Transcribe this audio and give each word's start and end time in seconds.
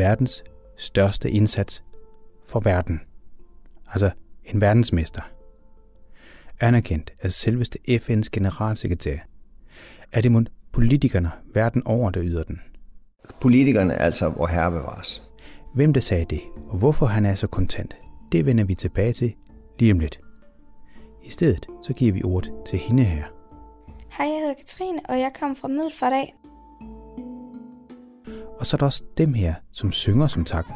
verdens 0.00 0.44
største 0.76 1.30
indsats 1.30 1.84
for 2.46 2.60
verden. 2.60 3.00
Altså 3.92 4.10
en 4.44 4.60
verdensmester. 4.60 5.22
Anerkendt 6.60 7.12
af 7.22 7.32
selveste 7.32 7.78
FN's 7.88 8.28
generalsekretær. 8.32 9.18
Er 10.12 10.20
det 10.20 10.32
mod 10.32 10.44
politikerne 10.72 11.30
verden 11.54 11.82
over, 11.86 12.10
der 12.10 12.22
yder 12.24 12.42
den? 12.42 12.60
Politikerne 13.40 13.92
er 13.92 14.04
altså 14.04 14.28
hvor 14.28 14.46
herre 14.46 14.70
bevares. 14.70 15.22
Hvem 15.74 15.92
der 15.92 16.00
sagde 16.00 16.24
det, 16.24 16.40
og 16.68 16.78
hvorfor 16.78 17.06
han 17.06 17.26
er 17.26 17.34
så 17.34 17.46
kontant, 17.46 17.96
det 18.32 18.46
vender 18.46 18.64
vi 18.64 18.74
tilbage 18.74 19.12
til 19.12 19.34
lige 19.78 19.92
om 19.92 19.98
lidt. 19.98 20.20
I 21.22 21.30
stedet 21.30 21.66
så 21.82 21.92
giver 21.92 22.12
vi 22.12 22.22
ordet 22.22 22.52
til 22.66 22.78
hende 22.78 23.04
her. 23.04 23.24
Hej, 24.18 24.26
jeg 24.26 24.40
hedder 24.40 24.54
Katrine, 24.54 25.00
og 25.08 25.20
jeg 25.20 25.32
kommer 25.40 25.56
fra 25.56 25.68
Middelfart 25.68 26.12
af. 26.12 26.34
Og 28.60 28.66
så 28.66 28.76
er 28.76 28.78
der 28.78 28.86
også 28.86 29.02
dem 29.18 29.34
her, 29.34 29.54
som 29.72 29.92
synger 29.92 30.26
som 30.26 30.44
tak. 30.44 30.66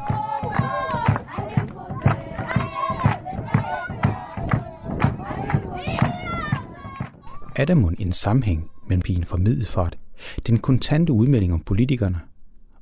Er 7.55 7.65
der 7.65 7.93
en 7.99 8.11
sammenhæng 8.11 8.71
mellem 8.87 9.01
pigen 9.01 9.25
fra 9.25 9.37
Middelfart, 9.37 9.97
den 10.47 10.59
kontante 10.59 11.13
udmelding 11.13 11.53
om 11.53 11.59
politikerne, 11.59 12.19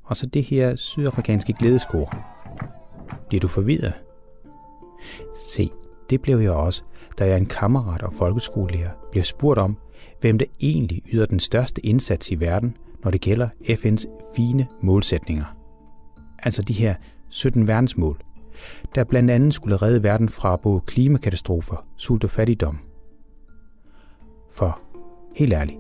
og 0.04 0.18
så 0.18 0.26
det 0.26 0.44
her 0.44 0.76
sydafrikanske 0.76 1.54
glædeskor? 1.54 2.16
Bliver 3.28 3.42
du 3.42 3.48
forvirret? 3.48 3.94
Se, 5.48 5.70
det 6.10 6.22
blev 6.22 6.40
jeg 6.40 6.52
også, 6.52 6.84
da 7.20 7.28
jeg 7.28 7.38
en 7.38 7.46
kammerat 7.46 8.02
og 8.02 8.14
folkeskolelærer 8.14 8.92
blev 9.12 9.24
spurgt 9.24 9.60
om, 9.60 9.78
hvem 10.22 10.38
der 10.38 10.46
egentlig 10.60 11.02
yder 11.14 11.26
den 11.26 11.40
største 11.40 11.86
indsats 11.86 12.32
i 12.32 12.40
verden, 12.40 12.78
når 13.04 13.12
det 13.12 13.22
gælder 13.22 13.50
FN's 13.64 14.08
fine 14.36 14.68
målsætninger. 14.82 15.46
Altså 16.40 16.62
de 16.62 16.74
her 16.74 16.96
17 17.30 17.68
verdensmål, 17.68 18.22
der 18.96 19.04
blandt 19.04 19.32
andet 19.32 19.54
skulle 19.54 19.78
redde 19.78 20.04
verden 20.04 20.30
fra 20.30 20.56
både 20.56 20.82
klimakatastrofer, 20.82 21.86
sult 21.98 22.24
og 22.24 22.30
fattigdom. 22.30 22.80
For, 24.52 24.82
helt 25.36 25.54
ærligt, 25.54 25.78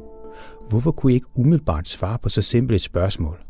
hvorfor 0.70 0.92
kunne 0.92 1.12
I 1.12 1.16
ikke 1.16 1.28
umiddelbart 1.36 1.90
svare 1.90 2.20
på 2.20 2.30
så 2.30 2.42
simpelt 2.42 2.76
et 2.76 2.82
spørgsmål? 2.82 3.44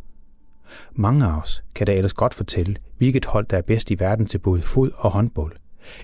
Mange 0.92 1.26
af 1.26 1.42
os 1.42 1.64
kan 1.76 1.88
da 1.88 1.94
ellers 1.94 2.14
godt 2.14 2.34
fortælle, 2.34 2.76
hvilket 2.98 3.26
hold 3.26 3.46
der 3.46 3.58
er 3.58 3.62
bedst 3.62 3.92
i 3.92 4.00
verden 4.00 4.26
til 4.26 4.38
både 4.38 4.62
fod 4.62 4.92
og 4.96 5.12
håndbold, 5.12 5.56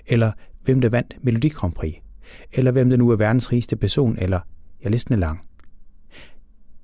eller 0.06 0.32
hvem 0.64 0.80
der 0.80 0.88
vandt 0.88 1.14
Melodi 1.22 1.48
Grand 1.48 1.72
Prix, 1.72 1.94
eller 2.52 2.70
hvem 2.70 2.90
der 2.90 2.96
nu 2.96 3.10
er 3.10 3.16
verdens 3.16 3.52
rigeste 3.52 3.76
person, 3.76 4.18
eller 4.18 4.40
ja, 4.84 4.88
listen 4.88 5.14
er 5.14 5.18
lang. 5.18 5.40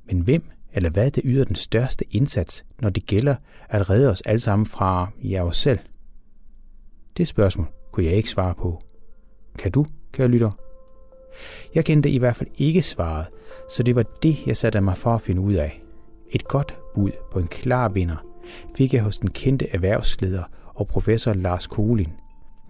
Men 0.07 0.21
hvem 0.21 0.51
eller 0.77 0.91
hvad 0.91 1.11
der 1.11 1.23
yder 1.25 1.45
den 1.45 1.57
største 1.57 2.05
indsats, 2.11 2.65
når 2.81 2.91
det 2.91 3.07
gælder 3.07 3.35
at 3.69 3.91
redde 3.91 4.11
os 4.11 4.21
alle 4.21 4.41
sammen 4.41 4.67
fra 4.67 5.09
jer 5.23 5.43
os 5.43 5.57
selv? 5.57 5.79
Det 7.17 7.29
spørgsmål 7.29 7.67
kunne 7.93 8.07
jeg 8.07 8.15
ikke 8.15 8.31
svare 8.31 8.55
på. 8.55 8.81
Kan 9.59 9.73
du, 9.73 9.87
kære 10.13 10.29
lytter? 10.29 10.51
Jeg 11.75 11.85
kendte 11.85 12.11
i 12.11 12.19
hvert 12.19 12.37
fald 12.37 12.49
ikke 12.59 12.83
svaret, 12.83 13.27
så 13.71 13.83
det 13.83 13.95
var 13.95 14.05
det, 14.23 14.47
jeg 14.47 14.57
satte 14.57 14.81
mig 14.81 14.97
for 14.97 15.15
at 15.15 15.21
finde 15.21 15.41
ud 15.41 15.55
af. 15.55 15.83
Et 16.31 16.49
godt 16.49 16.79
bud 16.95 17.11
på 17.33 17.39
en 17.39 17.47
klar 17.47 17.89
vinder 17.89 18.27
fik 18.77 18.95
jeg 18.95 19.03
hos 19.03 19.19
den 19.19 19.31
kendte 19.31 19.69
erhvervsleder 19.69 20.43
og 20.75 20.89
professor 20.89 21.33
Lars 21.33 21.67
Kolin, 21.67 22.13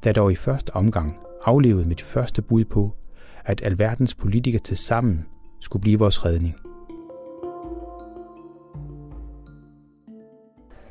der 0.05 0.13
dog 0.13 0.33
i 0.33 0.37
første 0.37 0.77
omgang 0.77 1.17
aflevede 1.45 1.89
mit 1.89 2.03
første 2.03 2.43
bud 2.43 2.65
på, 2.65 2.95
at 3.45 3.63
alverdens 3.65 4.15
politikere 4.15 4.63
til 4.63 4.77
sammen 4.77 5.27
skulle 5.61 5.81
blive 5.81 5.99
vores 5.99 6.25
redning. 6.25 6.57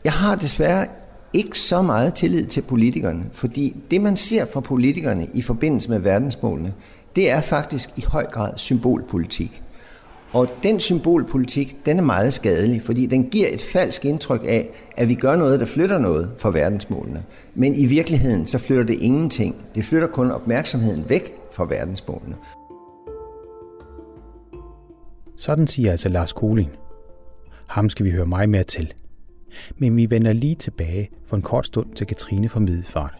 Jeg 0.05 0.13
har 0.13 0.35
desværre 0.35 0.87
ikke 1.33 1.59
så 1.59 1.81
meget 1.81 2.13
tillid 2.13 2.45
til 2.45 2.61
politikerne, 2.61 3.25
fordi 3.33 3.75
det, 3.91 4.01
man 4.01 4.17
ser 4.17 4.45
fra 4.45 4.59
politikerne 4.59 5.27
i 5.33 5.41
forbindelse 5.41 5.89
med 5.89 5.99
verdensmålene, 5.99 6.73
det 7.15 7.31
er 7.31 7.41
faktisk 7.41 7.89
i 7.97 8.03
høj 8.07 8.25
grad 8.25 8.53
symbolpolitik. 8.57 9.61
Og 10.33 10.47
den 10.63 10.79
symbolpolitik, 10.79 11.85
den 11.85 11.97
er 11.97 12.03
meget 12.03 12.33
skadelig, 12.33 12.81
fordi 12.81 13.05
den 13.05 13.29
giver 13.29 13.47
et 13.51 13.61
falsk 13.61 14.05
indtryk 14.05 14.41
af, 14.43 14.69
at 14.97 15.09
vi 15.09 15.15
gør 15.15 15.35
noget, 15.35 15.59
der 15.59 15.65
flytter 15.65 15.99
noget 15.99 16.31
for 16.37 16.51
verdensmålene. 16.51 17.23
Men 17.55 17.75
i 17.75 17.85
virkeligheden, 17.85 18.47
så 18.47 18.57
flytter 18.57 18.83
det 18.83 18.97
ingenting. 19.01 19.55
Det 19.75 19.85
flytter 19.85 20.07
kun 20.07 20.31
opmærksomheden 20.31 21.09
væk 21.09 21.33
fra 21.51 21.65
verdensmålene. 21.65 22.35
Sådan 25.37 25.67
siger 25.67 25.91
altså 25.91 26.09
Lars 26.09 26.33
Koling. 26.33 26.69
Ham 27.67 27.89
skal 27.89 28.05
vi 28.05 28.11
høre 28.11 28.25
meget 28.25 28.49
mere 28.49 28.63
til. 28.63 28.93
Men 29.77 29.97
vi 29.97 30.09
vender 30.09 30.33
lige 30.33 30.55
tilbage 30.55 31.09
for 31.25 31.35
en 31.35 31.41
kort 31.41 31.65
stund 31.65 31.93
til 31.95 32.07
Katrine 32.07 32.49
fra 32.49 32.59
Middelfart. 32.59 33.13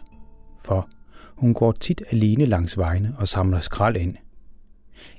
For 0.64 0.88
hun 1.36 1.54
går 1.54 1.72
tit 1.72 2.02
alene 2.10 2.46
langs 2.46 2.78
vejene 2.78 3.14
og 3.18 3.28
samler 3.28 3.60
skrald 3.60 3.96
ind. 3.96 4.16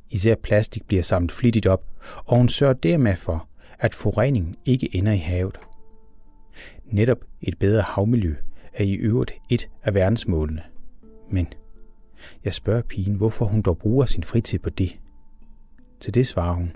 Især 0.09 0.35
plastik 0.35 0.85
bliver 0.87 1.03
samlet 1.03 1.31
flittigt 1.31 1.67
op, 1.67 1.83
og 2.25 2.37
hun 2.37 2.49
sørger 2.49 2.73
dermed 2.73 3.15
for, 3.15 3.47
at 3.79 3.95
forureningen 3.95 4.55
ikke 4.65 4.95
ender 4.95 5.11
i 5.11 5.17
havet. 5.17 5.59
Netop 6.85 7.17
et 7.41 7.57
bedre 7.59 7.81
havmiljø 7.81 8.35
er 8.73 8.83
i 8.83 8.93
øvrigt 8.93 9.33
et 9.49 9.69
af 9.83 9.93
verdensmålene. 9.93 10.63
Men 11.29 11.47
jeg 12.45 12.53
spørger 12.53 12.81
pigen, 12.81 13.15
hvorfor 13.15 13.45
hun 13.45 13.61
dog 13.61 13.77
bruger 13.77 14.05
sin 14.05 14.23
fritid 14.23 14.59
på 14.59 14.69
det. 14.69 14.99
Til 15.99 16.13
det 16.13 16.27
svarer 16.27 16.53
hun. 16.53 16.71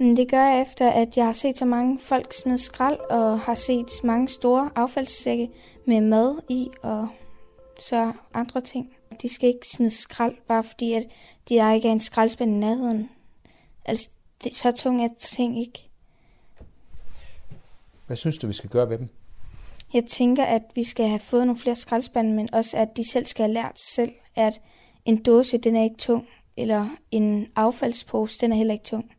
Det 0.00 0.30
gør 0.30 0.44
jeg 0.44 0.62
efter, 0.62 0.90
at 0.90 1.16
jeg 1.16 1.24
har 1.24 1.32
set 1.32 1.58
så 1.58 1.64
mange 1.64 1.98
folk 1.98 2.32
smide 2.32 2.58
skrald, 2.58 2.98
og 3.10 3.40
har 3.40 3.54
set 3.54 3.86
mange 4.04 4.28
store 4.28 4.70
affaldssække 4.74 5.50
med 5.84 6.00
mad 6.00 6.38
i, 6.48 6.68
og 6.82 7.08
så 7.80 8.12
andre 8.34 8.60
ting. 8.60 8.96
De 9.22 9.28
skal 9.28 9.48
ikke 9.48 9.68
smide 9.68 9.90
skrald, 9.90 10.34
bare 10.48 10.64
fordi 10.64 10.92
at 10.92 11.06
de 11.48 11.58
er 11.58 11.72
ikke 11.72 11.88
er 11.88 11.92
en 11.92 12.00
skraldspand 12.00 12.50
i 12.50 12.58
nærheden. 12.58 13.10
Altså, 13.84 14.08
det, 14.44 14.54
så 14.54 14.70
tung 14.70 15.04
er 15.04 15.08
ting 15.18 15.60
ikke. 15.60 15.88
Hvad 18.06 18.16
synes 18.16 18.38
du, 18.38 18.46
vi 18.46 18.52
skal 18.52 18.70
gøre 18.70 18.90
ved 18.90 18.98
dem? 18.98 19.08
Jeg 19.92 20.04
tænker, 20.04 20.44
at 20.44 20.62
vi 20.74 20.84
skal 20.84 21.08
have 21.08 21.20
fået 21.20 21.46
nogle 21.46 21.60
flere 21.60 21.76
skraldspande, 21.76 22.32
men 22.32 22.54
også 22.54 22.76
at 22.76 22.96
de 22.96 23.10
selv 23.10 23.26
skal 23.26 23.42
have 23.44 23.54
lært 23.54 23.80
selv, 23.80 24.12
at 24.36 24.60
en 25.04 25.22
dåse, 25.22 25.58
den 25.58 25.76
er 25.76 25.82
ikke 25.82 25.96
tung, 25.96 26.26
eller 26.56 26.88
en 27.10 27.46
affaldspose, 27.56 28.40
den 28.40 28.52
er 28.52 28.56
heller 28.56 28.74
ikke 28.74 28.84
tung. 28.84 29.10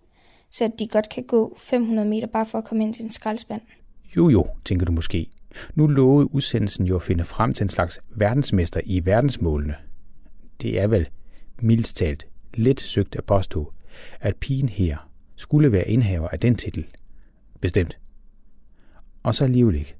Så 0.51 0.71
de 0.79 0.87
godt 0.87 1.09
kan 1.09 1.23
gå 1.23 1.55
500 1.57 2.07
meter 2.07 2.27
bare 2.27 2.45
for 2.45 2.57
at 2.57 2.63
komme 2.63 2.83
ind 2.83 2.93
til 2.93 3.03
en 3.03 3.11
skraldspand. 3.11 3.61
Jo 4.17 4.29
jo, 4.29 4.47
tænker 4.65 4.85
du 4.85 4.91
måske. 4.91 5.29
Nu 5.75 5.87
lovede 5.87 6.33
udsendelsen 6.33 6.85
jo 6.85 6.95
at 6.95 7.01
finde 7.01 7.23
frem 7.23 7.53
til 7.53 7.63
en 7.63 7.69
slags 7.69 7.99
verdensmester 8.09 8.81
i 8.85 9.05
verdensmålene. 9.05 9.75
Det 10.61 10.79
er 10.79 10.87
vel, 10.87 11.09
mildst 11.61 11.97
talt, 11.97 12.27
lidt 12.53 12.81
søgt 12.81 13.15
at 13.15 13.23
påstå, 13.23 13.73
at 14.19 14.35
pigen 14.35 14.69
her 14.69 15.09
skulle 15.35 15.71
være 15.71 15.87
indhaver 15.87 16.27
af 16.27 16.39
den 16.39 16.55
titel. 16.55 16.85
Bestemt. 17.61 17.97
Og 19.23 19.35
så 19.35 19.43
alligevel 19.43 19.75
ikke. 19.75 19.95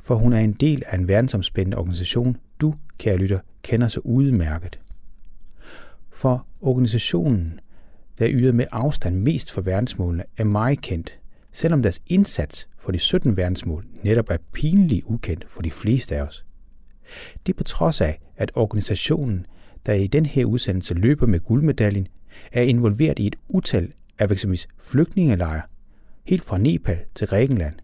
For 0.00 0.14
hun 0.14 0.32
er 0.32 0.38
en 0.38 0.52
del 0.52 0.82
af 0.86 0.98
en 0.98 1.08
verdensomspændende 1.08 1.76
organisation, 1.76 2.36
du, 2.60 2.74
kære 2.98 3.16
lytter, 3.16 3.38
kender 3.62 3.88
så 3.88 4.00
udmærket. 4.00 4.80
For 6.10 6.46
organisationen, 6.60 7.60
der 8.18 8.30
yder 8.30 8.52
med 8.52 8.66
afstand 8.72 9.16
mest 9.16 9.52
for 9.52 9.60
verdensmålene, 9.60 10.24
er 10.36 10.44
meget 10.44 10.80
kendt, 10.80 11.18
selvom 11.52 11.82
deres 11.82 12.02
indsats 12.06 12.68
for 12.78 12.92
de 12.92 12.98
17 12.98 13.36
verdensmål 13.36 13.84
netop 14.02 14.30
er 14.30 14.36
pinligt 14.52 15.04
ukendt 15.06 15.46
for 15.48 15.62
de 15.62 15.70
fleste 15.70 16.16
af 16.16 16.22
os. 16.22 16.44
Det 17.46 17.52
er 17.52 17.56
på 17.56 17.64
trods 17.64 18.00
af, 18.00 18.20
at 18.36 18.52
organisationen, 18.54 19.46
der 19.86 19.92
i 19.92 20.06
den 20.06 20.26
her 20.26 20.44
udsendelse 20.44 20.94
løber 20.94 21.26
med 21.26 21.40
guldmedaljen, 21.40 22.08
er 22.52 22.62
involveret 22.62 23.18
i 23.18 23.26
et 23.26 23.36
utal 23.48 23.92
af 24.18 24.30
eksempelvis 24.30 24.68
flygtningelejre, 24.78 25.62
helt 26.24 26.44
fra 26.44 26.58
Nepal 26.58 26.98
til 27.14 27.26
Grækenland. 27.26 27.74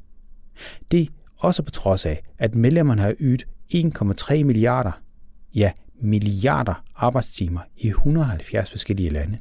Det 0.90 1.02
er 1.02 1.06
også 1.36 1.62
på 1.62 1.70
trods 1.70 2.06
af, 2.06 2.22
at 2.38 2.54
medlemmerne 2.54 3.02
har 3.02 3.14
ydet 3.20 3.46
1,3 3.74 4.44
milliarder, 4.44 4.92
ja 5.54 5.72
milliarder 6.00 6.84
arbejdstimer 6.94 7.60
i 7.76 7.88
170 7.88 8.70
forskellige 8.70 9.10
lande. 9.10 9.38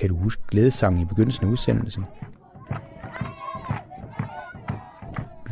Kan 0.00 0.08
du 0.08 0.16
huske 0.16 0.42
glædesangen 0.48 1.02
i 1.02 1.04
begyndelsen 1.04 1.46
af 1.46 1.50
udsendelsen? 1.50 2.04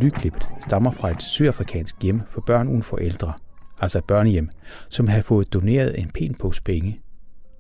Lydklippet 0.01 0.49
stammer 0.61 0.91
fra 0.91 1.11
et 1.11 1.23
sydafrikansk 1.23 2.03
hjem 2.03 2.21
for 2.29 2.41
børn 2.41 2.69
uden 2.69 2.83
forældre, 2.83 3.33
altså 3.81 3.99
et 3.99 4.05
børnehjem, 4.05 4.51
som 4.89 5.09
havde 5.09 5.23
fået 5.23 5.53
doneret 5.53 5.99
en 5.99 6.11
pæn 6.11 6.35
pose 6.35 6.63
penge. 6.63 7.01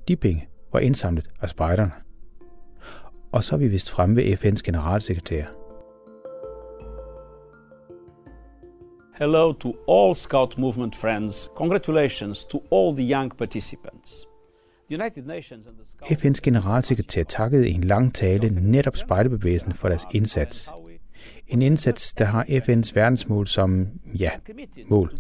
De 0.08 0.16
penge 0.16 0.48
var 0.72 0.80
indsamlet 0.80 1.30
af 1.40 1.48
spejderne. 1.48 1.92
Og 3.32 3.44
så 3.44 3.54
er 3.54 3.58
vi 3.58 3.68
vist 3.68 3.90
fremme 3.90 4.16
ved 4.16 4.24
FN's 4.24 4.62
generalsekretær. 4.64 5.44
Hello 9.18 9.52
to 9.52 9.76
all 9.88 10.14
Scout 10.14 10.58
Movement 10.58 10.96
friends. 10.96 11.50
Congratulations 11.56 12.44
to 12.44 12.62
all 12.72 12.96
the 12.96 13.12
young 13.14 13.36
participants. 13.36 14.27
FN's 16.04 16.40
generalsekretær 16.42 17.22
takkede 17.22 17.68
i 17.70 17.72
en 17.72 17.84
lang 17.84 18.14
tale 18.14 18.48
netop 18.48 18.96
spejderbevægelsen 18.96 19.72
for 19.72 19.88
deres 19.88 20.06
indsats. 20.14 20.70
En 21.48 21.62
indsats, 21.62 22.12
der 22.12 22.24
har 22.24 22.44
FN's 22.44 22.92
verdensmål 22.94 23.46
som, 23.46 23.88
ja, 24.18 24.30
mål. 24.86 25.12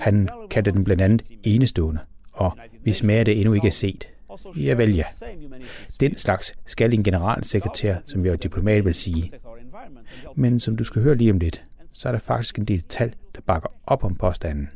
Han 0.00 0.28
kaldte 0.50 0.72
den 0.72 0.84
blandt 0.84 1.02
andet 1.02 1.22
enestående, 1.42 2.00
og 2.32 2.58
hvis 2.82 3.02
mere 3.02 3.24
det 3.24 3.38
endnu 3.40 3.54
ikke 3.54 3.66
er 3.66 3.72
set. 3.72 4.08
Ja 4.56 4.74
vel 4.74 4.94
ja. 4.94 5.04
Den 6.00 6.16
slags 6.16 6.54
skal 6.66 6.94
en 6.94 7.04
generalsekretær, 7.04 7.96
som 8.06 8.26
jo 8.26 8.34
diplomat 8.34 8.84
vil 8.84 8.94
sige. 8.94 9.30
Men 10.34 10.60
som 10.60 10.76
du 10.76 10.84
skal 10.84 11.02
høre 11.02 11.14
lige 11.14 11.30
om 11.30 11.38
lidt, 11.38 11.62
så 11.88 12.08
er 12.08 12.12
der 12.12 12.18
faktisk 12.18 12.58
en 12.58 12.64
del 12.64 12.82
tal, 12.82 13.14
der 13.34 13.40
bakker 13.40 13.68
op 13.86 14.04
om 14.04 14.14
påstanden. 14.14 14.70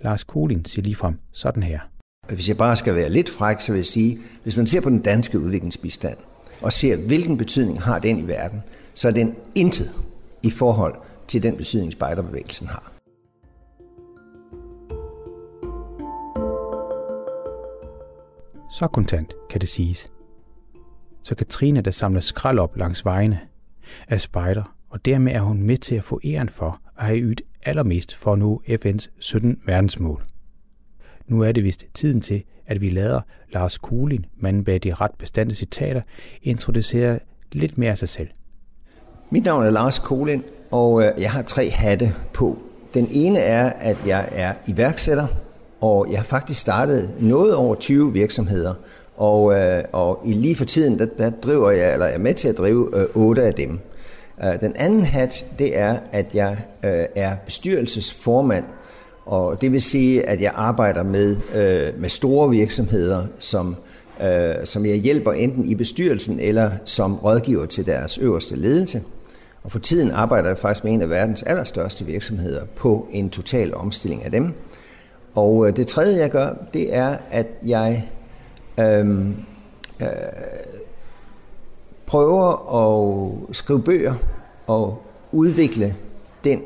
Lars 0.00 0.24
Kolin 0.24 0.64
siger 0.64 0.82
ligefrem 0.82 1.18
sådan 1.32 1.62
her. 1.62 1.80
Hvis 2.28 2.48
jeg 2.48 2.56
bare 2.56 2.76
skal 2.76 2.94
være 2.94 3.10
lidt 3.10 3.30
fræk, 3.30 3.60
så 3.60 3.72
vil 3.72 3.78
jeg 3.78 3.86
sige, 3.86 4.18
hvis 4.42 4.56
man 4.56 4.66
ser 4.66 4.80
på 4.80 4.90
den 4.90 5.02
danske 5.02 5.38
udviklingsbistand, 5.38 6.16
og 6.60 6.72
ser, 6.72 6.96
hvilken 6.96 7.38
betydning 7.38 7.82
har 7.82 7.98
den 7.98 8.18
i 8.18 8.28
verden, 8.28 8.62
så 8.94 9.08
er 9.08 9.12
den 9.12 9.34
intet 9.54 9.92
i 10.42 10.50
forhold 10.50 10.94
til 11.28 11.42
den 11.42 11.56
betydning, 11.56 11.92
spejderbevægelsen 11.92 12.66
har. 12.66 12.92
Så 18.72 18.88
kontant 18.92 19.34
kan 19.50 19.60
det 19.60 19.68
siges. 19.68 20.06
Så 21.22 21.34
Katrine, 21.34 21.80
der 21.80 21.90
samler 21.90 22.20
skrald 22.20 22.58
op 22.58 22.76
langs 22.76 23.04
vejene, 23.04 23.40
er 24.08 24.16
spejder, 24.16 24.76
og 24.90 25.04
dermed 25.04 25.32
er 25.32 25.40
hun 25.40 25.62
med 25.62 25.78
til 25.78 25.94
at 25.94 26.04
få 26.04 26.20
æren 26.24 26.48
for 26.48 26.80
at 26.98 27.06
have 27.06 27.20
ydt 27.20 27.42
allermest 27.62 28.14
for 28.16 28.32
at 28.32 28.38
nå 28.38 28.62
FN's 28.68 29.08
17 29.18 29.60
verdensmål. 29.66 30.22
Nu 31.26 31.42
er 31.42 31.52
det 31.52 31.64
vist 31.64 31.84
tiden 31.94 32.20
til, 32.20 32.42
at 32.66 32.80
vi 32.80 32.90
lader 32.90 33.20
Lars 33.52 33.78
Kulin, 33.78 34.26
manden 34.40 34.64
bag 34.64 34.80
de 34.82 34.94
ret 34.94 35.10
bestandte 35.18 35.54
citater, 35.54 36.00
introducere 36.42 37.18
lidt 37.52 37.78
mere 37.78 37.90
af 37.90 37.98
sig 37.98 38.08
selv. 38.08 38.28
Mit 39.30 39.44
navn 39.44 39.64
er 39.64 39.70
Lars 39.70 39.98
Kulin, 39.98 40.42
og 40.70 41.02
øh, 41.02 41.10
jeg 41.18 41.30
har 41.30 41.42
tre 41.42 41.70
hatte 41.70 42.14
på. 42.32 42.62
Den 42.94 43.08
ene 43.10 43.38
er, 43.38 43.70
at 43.70 43.96
jeg 44.06 44.28
er 44.32 44.54
iværksætter, 44.68 45.26
og 45.80 46.06
jeg 46.10 46.18
har 46.18 46.24
faktisk 46.24 46.60
startet 46.60 47.14
noget 47.20 47.54
over 47.54 47.74
20 47.74 48.12
virksomheder. 48.12 48.74
Og, 49.16 49.54
øh, 49.54 49.84
og 49.92 50.22
i 50.24 50.32
lige 50.32 50.56
for 50.56 50.64
tiden, 50.64 50.98
der, 50.98 51.06
der 51.18 51.30
driver 51.30 51.70
jeg, 51.70 51.92
eller 51.92 52.06
jeg 52.06 52.14
er 52.14 52.18
med 52.18 52.34
til 52.34 52.48
at 52.48 52.58
drive 52.58 53.00
øh, 53.00 53.06
otte 53.14 53.42
af 53.42 53.54
dem. 53.54 53.80
Øh, 54.44 54.60
den 54.60 54.76
anden 54.76 55.02
hat, 55.02 55.46
det 55.58 55.78
er, 55.78 55.98
at 56.12 56.34
jeg 56.34 56.56
øh, 56.84 57.04
er 57.16 57.36
bestyrelsesformand, 57.44 58.64
og 59.26 59.60
det 59.60 59.72
vil 59.72 59.82
sige, 59.82 60.28
at 60.28 60.40
jeg 60.40 60.52
arbejder 60.54 61.02
med, 61.02 61.36
øh, 61.54 62.00
med 62.00 62.08
store 62.08 62.50
virksomheder, 62.50 63.26
som, 63.38 63.76
øh, 64.22 64.54
som 64.64 64.86
jeg 64.86 64.96
hjælper 64.96 65.32
enten 65.32 65.64
i 65.64 65.74
bestyrelsen 65.74 66.40
eller 66.40 66.70
som 66.84 67.16
rådgiver 67.16 67.66
til 67.66 67.86
deres 67.86 68.18
øverste 68.18 68.56
ledelse. 68.56 69.02
Og 69.62 69.72
for 69.72 69.78
tiden 69.78 70.10
arbejder 70.10 70.48
jeg 70.48 70.58
faktisk 70.58 70.84
med 70.84 70.92
en 70.92 71.02
af 71.02 71.10
verdens 71.10 71.42
allerstørste 71.42 72.04
virksomheder 72.04 72.64
på 72.76 73.08
en 73.10 73.30
total 73.30 73.74
omstilling 73.74 74.24
af 74.24 74.30
dem. 74.30 74.52
Og 75.34 75.68
øh, 75.68 75.76
det 75.76 75.86
tredje, 75.86 76.20
jeg 76.20 76.30
gør, 76.30 76.54
det 76.74 76.94
er, 76.96 77.16
at 77.30 77.46
jeg 77.66 78.10
øh, 78.80 79.26
øh, 80.02 80.06
prøver 82.06 82.74
at 83.48 83.56
skrive 83.56 83.82
bøger 83.82 84.14
og 84.66 85.02
udvikle 85.32 85.96
den, 86.44 86.62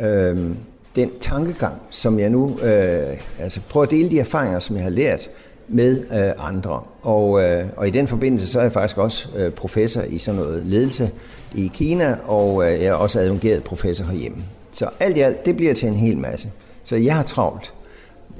øh, 0.00 0.50
den 0.96 1.10
tankegang, 1.20 1.82
som 1.90 2.18
jeg 2.18 2.30
nu 2.30 2.58
øh, 2.62 3.16
altså 3.38 3.60
prøver 3.68 3.84
at 3.84 3.90
dele 3.90 4.10
de 4.10 4.20
erfaringer, 4.20 4.58
som 4.58 4.76
jeg 4.76 4.82
har 4.82 4.90
lært 4.90 5.30
med 5.68 6.00
øh, 6.00 6.48
andre. 6.48 6.82
Og, 7.02 7.42
øh, 7.42 7.64
og 7.76 7.88
i 7.88 7.90
den 7.90 8.06
forbindelse 8.08 8.46
så 8.46 8.58
er 8.58 8.62
jeg 8.62 8.72
faktisk 8.72 8.98
også 8.98 9.28
øh, 9.36 9.52
professor 9.52 10.02
i 10.02 10.18
sådan 10.18 10.40
noget 10.40 10.62
ledelse 10.66 11.10
i 11.54 11.70
Kina, 11.74 12.16
og 12.26 12.64
øh, 12.64 12.80
jeg 12.80 12.86
er 12.86 12.92
også 12.92 13.20
adjungeret 13.20 13.64
professor 13.64 14.04
herhjemme. 14.04 14.44
Så 14.72 14.88
alt 15.00 15.16
i 15.16 15.20
alt, 15.20 15.46
det 15.46 15.56
bliver 15.56 15.74
til 15.74 15.88
en 15.88 15.94
hel 15.94 16.18
masse. 16.18 16.50
Så 16.84 16.96
jeg 16.96 17.16
har 17.16 17.22
travlt. 17.22 17.72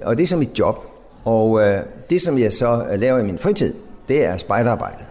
Og 0.03 0.17
det 0.17 0.23
er 0.23 0.27
som 0.27 0.39
mit 0.39 0.59
job. 0.59 0.87
Og 1.25 1.61
øh, 1.61 1.83
det, 2.11 2.21
som 2.21 2.39
jeg 2.39 2.53
så 2.53 2.85
øh, 2.93 3.01
laver 3.01 3.19
i 3.19 3.25
min 3.25 3.39
fritid, 3.39 3.75
det 4.09 4.25
er 4.25 4.37
spejderarbejdet. 4.37 5.07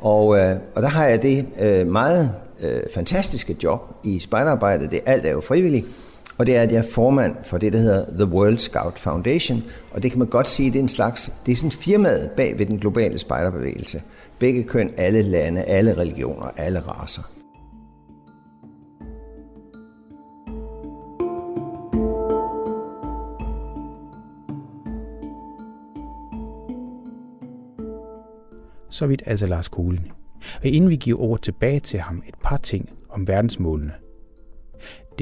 Og, 0.00 0.38
øh, 0.38 0.56
og 0.74 0.82
der 0.82 0.88
har 0.88 1.06
jeg 1.06 1.22
det 1.22 1.46
øh, 1.60 1.86
meget 1.86 2.32
øh, 2.62 2.80
fantastiske 2.94 3.56
job 3.62 3.80
i 4.04 4.18
spejderarbejdet. 4.18 4.90
Det 4.90 5.00
alt 5.06 5.26
er 5.26 5.30
jo 5.30 5.40
frivilligt. 5.40 5.86
Og 6.42 6.46
det 6.46 6.56
er, 6.56 6.62
at 6.62 6.72
jeg 6.72 6.78
er 6.78 6.90
formand 6.90 7.36
for 7.44 7.58
det, 7.58 7.72
der 7.72 7.78
hedder 7.78 8.06
The 8.14 8.34
World 8.34 8.58
Scout 8.58 8.98
Foundation. 8.98 9.62
Og 9.90 10.02
det 10.02 10.10
kan 10.10 10.18
man 10.18 10.28
godt 10.28 10.48
sige, 10.48 10.70
det 10.70 10.78
er 10.78 10.82
en 10.82 10.88
slags, 10.88 11.32
det 11.46 11.52
er 11.52 11.56
sådan 11.56 11.70
firmaet 11.70 12.30
bag 12.30 12.58
ved 12.58 12.66
den 12.66 12.78
globale 12.78 13.18
spejderbevægelse. 13.18 14.02
Begge 14.38 14.62
køn, 14.62 14.90
alle 14.96 15.22
lande, 15.22 15.62
alle 15.62 15.98
religioner, 15.98 16.46
alle 16.56 16.80
raser. 16.80 17.22
Så 28.90 29.06
vidt 29.06 29.22
altså 29.26 29.46
Lars 29.46 29.68
Kuhlen. 29.68 30.06
Og 30.56 30.66
inden 30.66 30.90
vi 30.90 30.96
giver 30.96 31.20
ord 31.20 31.40
tilbage 31.40 31.80
til 31.80 32.00
ham, 32.00 32.22
et 32.28 32.34
par 32.44 32.56
ting 32.56 32.90
om 33.08 33.28
verdensmålene. 33.28 34.01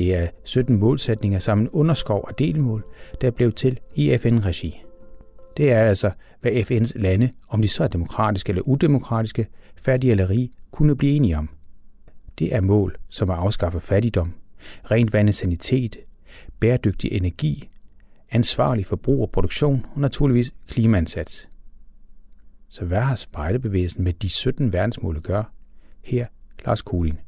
Det 0.01 0.15
er 0.15 0.29
17 0.45 0.79
målsætninger 0.79 1.39
sammen 1.39 1.69
underskov 1.69 2.25
og 2.29 2.39
delmål, 2.39 2.85
der 3.21 3.31
blev 3.31 3.53
til 3.53 3.79
i 3.95 4.19
FN-regi. 4.19 4.83
Det 5.57 5.73
er 5.73 5.81
altså, 5.81 6.11
hvad 6.41 6.53
FN's 6.53 6.93
lande, 6.95 7.31
om 7.49 7.63
de 7.63 7.69
så 7.69 7.85
er 7.85 7.89
demokratiske 7.89 8.51
eller 8.51 8.63
udemokratiske, 8.63 9.47
fattige 9.77 10.11
eller 10.11 10.31
rige, 10.31 10.51
kunne 10.71 10.97
blive 10.97 11.13
enige 11.13 11.39
om. 11.39 11.49
Det 12.39 12.55
er 12.55 12.61
mål, 12.61 12.97
som 13.09 13.31
at 13.31 13.37
afskaffe 13.37 13.81
fattigdom, 13.81 14.33
rent 14.91 15.13
vand 15.13 15.29
og 15.29 15.35
sanitet, 15.35 15.97
bæredygtig 16.61 17.13
energi, 17.13 17.69
ansvarlig 18.31 18.87
forbrug 18.87 19.23
og 19.23 19.31
produktion 19.31 19.87
og 19.95 20.01
naturligvis 20.01 20.53
klimaansats. 20.69 21.49
Så 22.69 22.85
hvad 22.85 23.01
har 23.01 23.15
spejderbevægelsen 23.15 24.05
med 24.05 24.13
de 24.13 24.29
17 24.29 24.73
verdensmål 24.73 25.17
at 25.17 25.23
gøre? 25.23 25.45
Her 26.03 26.27
Lars 26.65 26.83
Kulin. 26.83 27.19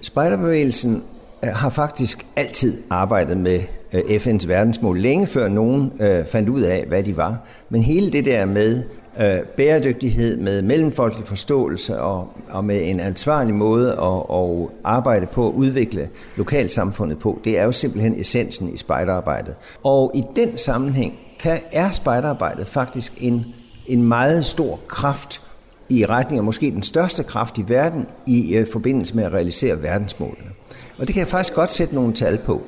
Spejderbevægelsen 0.00 1.02
Øh, 1.44 1.50
har 1.50 1.70
faktisk 1.70 2.26
altid 2.36 2.82
arbejdet 2.90 3.36
med 3.36 3.60
øh, 3.92 4.00
FN's 4.00 4.46
verdensmål, 4.46 4.98
længe 4.98 5.26
før 5.26 5.48
nogen 5.48 5.92
øh, 6.00 6.26
fandt 6.26 6.48
ud 6.48 6.60
af, 6.60 6.84
hvad 6.88 7.02
de 7.02 7.16
var. 7.16 7.38
Men 7.68 7.82
hele 7.82 8.10
det 8.10 8.24
der 8.24 8.46
med 8.46 8.82
øh, 9.20 9.40
bæredygtighed, 9.56 10.36
med 10.36 10.62
mellemfolkelig 10.62 11.26
forståelse 11.26 12.00
og, 12.00 12.28
og 12.50 12.64
med 12.64 12.90
en 12.90 13.00
ansvarlig 13.00 13.54
måde 13.54 13.92
at, 13.92 14.36
at 14.38 14.68
arbejde 14.84 15.26
på 15.26 15.48
at 15.48 15.52
udvikle 15.52 16.08
lokalsamfundet 16.36 17.18
på, 17.18 17.40
det 17.44 17.58
er 17.58 17.64
jo 17.64 17.72
simpelthen 17.72 18.20
essensen 18.20 18.74
i 18.74 18.76
spejderarbejdet. 18.76 19.54
Og 19.84 20.10
i 20.14 20.24
den 20.36 20.58
sammenhæng 20.58 21.18
kan, 21.40 21.58
er 21.72 21.90
spejderarbejdet 21.90 22.66
faktisk 22.66 23.12
en 23.20 23.44
en 23.88 24.02
meget 24.02 24.46
stor 24.46 24.80
kraft 24.86 25.42
i 25.88 26.06
retning 26.06 26.38
af 26.38 26.44
måske 26.44 26.70
den 26.70 26.82
største 26.82 27.22
kraft 27.22 27.58
i 27.58 27.64
verden 27.68 28.06
i 28.26 28.56
øh, 28.56 28.66
forbindelse 28.72 29.16
med 29.16 29.24
at 29.24 29.32
realisere 29.32 29.82
verdensmålene. 29.82 30.50
Og 30.98 31.06
det 31.06 31.14
kan 31.14 31.20
jeg 31.20 31.28
faktisk 31.28 31.54
godt 31.54 31.72
sætte 31.72 31.94
nogle 31.94 32.12
tal 32.12 32.38
på. 32.38 32.62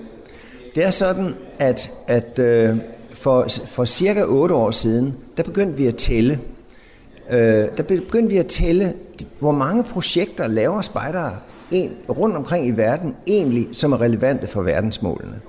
Det 0.74 0.84
er 0.84 0.90
sådan, 0.90 1.34
at, 1.58 1.92
at 2.06 2.38
øh, 2.38 2.76
for, 3.10 3.46
for 3.66 3.84
cirka 3.84 4.24
8 4.24 4.54
år 4.54 4.70
siden, 4.70 5.16
der 5.36 5.42
begyndte 5.42 5.76
vi 5.76 5.86
at 5.86 5.96
tælle. 5.96 6.40
Øh, 7.30 7.68
der 7.76 7.82
begyndte 7.82 8.28
vi 8.28 8.36
at 8.36 8.46
tælle, 8.46 8.94
hvor 9.38 9.52
mange 9.52 9.84
projekter 9.84 10.46
laver 10.46 10.80
spejdere 10.80 11.36
en, 11.70 11.96
rundt 12.08 12.36
omkring 12.36 12.66
i 12.66 12.70
verden 12.70 13.16
egentlig, 13.26 13.68
som 13.72 13.92
er 13.92 14.00
relevante 14.00 14.46
for 14.46 14.62
verdensmålene. 14.62 15.40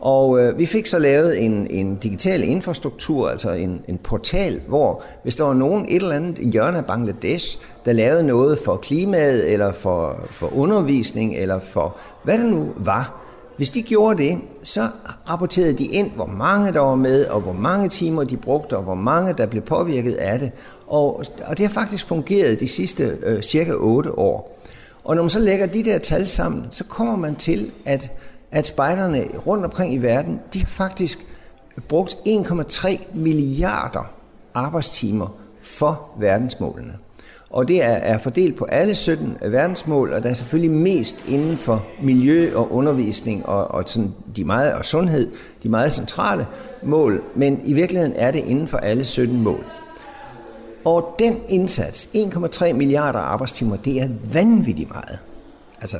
Og 0.00 0.40
øh, 0.40 0.58
vi 0.58 0.66
fik 0.66 0.86
så 0.86 0.98
lavet 0.98 1.44
en, 1.44 1.66
en 1.70 1.96
digital 1.96 2.42
infrastruktur, 2.42 3.28
altså 3.28 3.50
en, 3.50 3.80
en 3.88 3.98
portal, 3.98 4.60
hvor 4.68 5.02
hvis 5.22 5.36
der 5.36 5.44
var 5.44 5.54
nogen 5.54 5.86
et 5.88 6.02
eller 6.02 6.16
andet 6.16 6.50
hjørne 6.52 6.78
af 6.78 6.84
Bangladesh, 6.84 7.58
der 7.84 7.92
lavede 7.92 8.26
noget 8.26 8.58
for 8.64 8.76
klimaet, 8.76 9.52
eller 9.52 9.72
for, 9.72 10.16
for 10.30 10.56
undervisning, 10.56 11.36
eller 11.36 11.58
for 11.58 11.96
hvad 12.22 12.38
det 12.38 12.46
nu 12.46 12.68
var, 12.76 13.20
hvis 13.56 13.70
de 13.70 13.82
gjorde 13.82 14.22
det, 14.22 14.38
så 14.62 14.88
rapporterede 15.28 15.72
de 15.72 15.84
ind, 15.84 16.10
hvor 16.12 16.26
mange 16.26 16.72
der 16.72 16.80
var 16.80 16.94
med, 16.94 17.24
og 17.24 17.40
hvor 17.40 17.52
mange 17.52 17.88
timer 17.88 18.24
de 18.24 18.36
brugte, 18.36 18.76
og 18.76 18.82
hvor 18.82 18.94
mange 18.94 19.32
der 19.32 19.46
blev 19.46 19.62
påvirket 19.62 20.14
af 20.14 20.38
det. 20.38 20.52
Og, 20.86 21.24
og 21.46 21.58
det 21.58 21.66
har 21.66 21.72
faktisk 21.72 22.06
fungeret 22.06 22.60
de 22.60 22.68
sidste 22.68 23.18
øh, 23.22 23.42
cirka 23.42 23.72
8 23.72 24.18
år. 24.18 24.60
Og 25.04 25.16
når 25.16 25.22
man 25.22 25.30
så 25.30 25.38
lægger 25.38 25.66
de 25.66 25.84
der 25.84 25.98
tal 25.98 26.28
sammen, 26.28 26.66
så 26.70 26.84
kommer 26.84 27.16
man 27.16 27.36
til, 27.36 27.72
at 27.86 28.12
at 28.50 28.66
spejderne 28.66 29.26
rundt 29.46 29.64
omkring 29.64 29.92
i 29.94 29.98
verden, 29.98 30.40
de 30.54 30.58
har 30.58 30.66
faktisk 30.66 31.26
brugt 31.88 32.14
1,3 32.14 33.16
milliarder 33.16 34.12
arbejdstimer 34.54 35.28
for 35.62 36.10
verdensmålene. 36.18 36.98
Og 37.50 37.68
det 37.68 37.84
er, 37.84 37.88
er 37.88 38.18
fordelt 38.18 38.56
på 38.56 38.64
alle 38.64 38.94
17 38.94 39.36
verdensmål, 39.40 40.12
og 40.12 40.22
der 40.22 40.30
er 40.30 40.34
selvfølgelig 40.34 40.70
mest 40.70 41.24
inden 41.28 41.56
for 41.56 41.86
miljø 42.02 42.56
og 42.56 42.72
undervisning 42.72 43.46
og, 43.46 43.68
og, 43.68 43.82
sådan 43.86 44.14
de 44.36 44.44
meget, 44.44 44.74
og 44.74 44.84
sundhed, 44.84 45.30
de 45.62 45.68
meget 45.68 45.92
centrale 45.92 46.46
mål, 46.82 47.22
men 47.36 47.60
i 47.64 47.72
virkeligheden 47.72 48.16
er 48.16 48.30
det 48.30 48.38
inden 48.38 48.68
for 48.68 48.78
alle 48.78 49.04
17 49.04 49.40
mål. 49.40 49.64
Og 50.84 51.14
den 51.18 51.40
indsats, 51.48 52.08
1,3 52.14 52.72
milliarder 52.72 53.18
arbejdstimer, 53.18 53.76
det 53.76 54.00
er 54.00 54.08
vanvittigt 54.32 54.90
meget. 54.90 55.18
Altså 55.80 55.96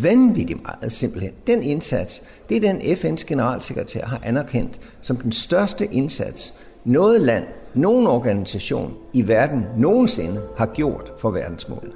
vanvittigt 0.00 0.62
meget 0.62 0.92
simpelthen. 0.92 1.32
Den 1.46 1.62
indsats, 1.62 2.22
det 2.48 2.56
er 2.56 2.60
den 2.60 2.80
FN's 2.80 3.24
generalsekretær 3.26 4.06
har 4.06 4.20
anerkendt 4.24 4.80
som 5.00 5.16
den 5.16 5.32
største 5.32 5.86
indsats, 5.86 6.54
noget 6.84 7.20
land, 7.20 7.44
nogen 7.74 8.06
organisation 8.06 8.94
i 9.12 9.28
verden 9.28 9.66
nogensinde 9.76 10.40
har 10.56 10.66
gjort 10.66 11.12
for 11.18 11.30
verdensmålet. 11.30 11.92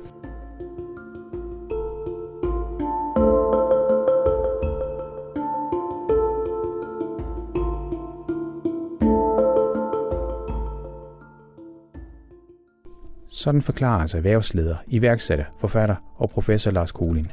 Sådan 13.30 13.62
forklarer 13.62 14.00
altså 14.00 14.16
erhvervsleder, 14.16 14.76
iværksætter, 14.86 15.44
forfatter 15.60 15.96
og 16.16 16.30
professor 16.30 16.70
Lars 16.70 16.92
Kolin. 16.92 17.26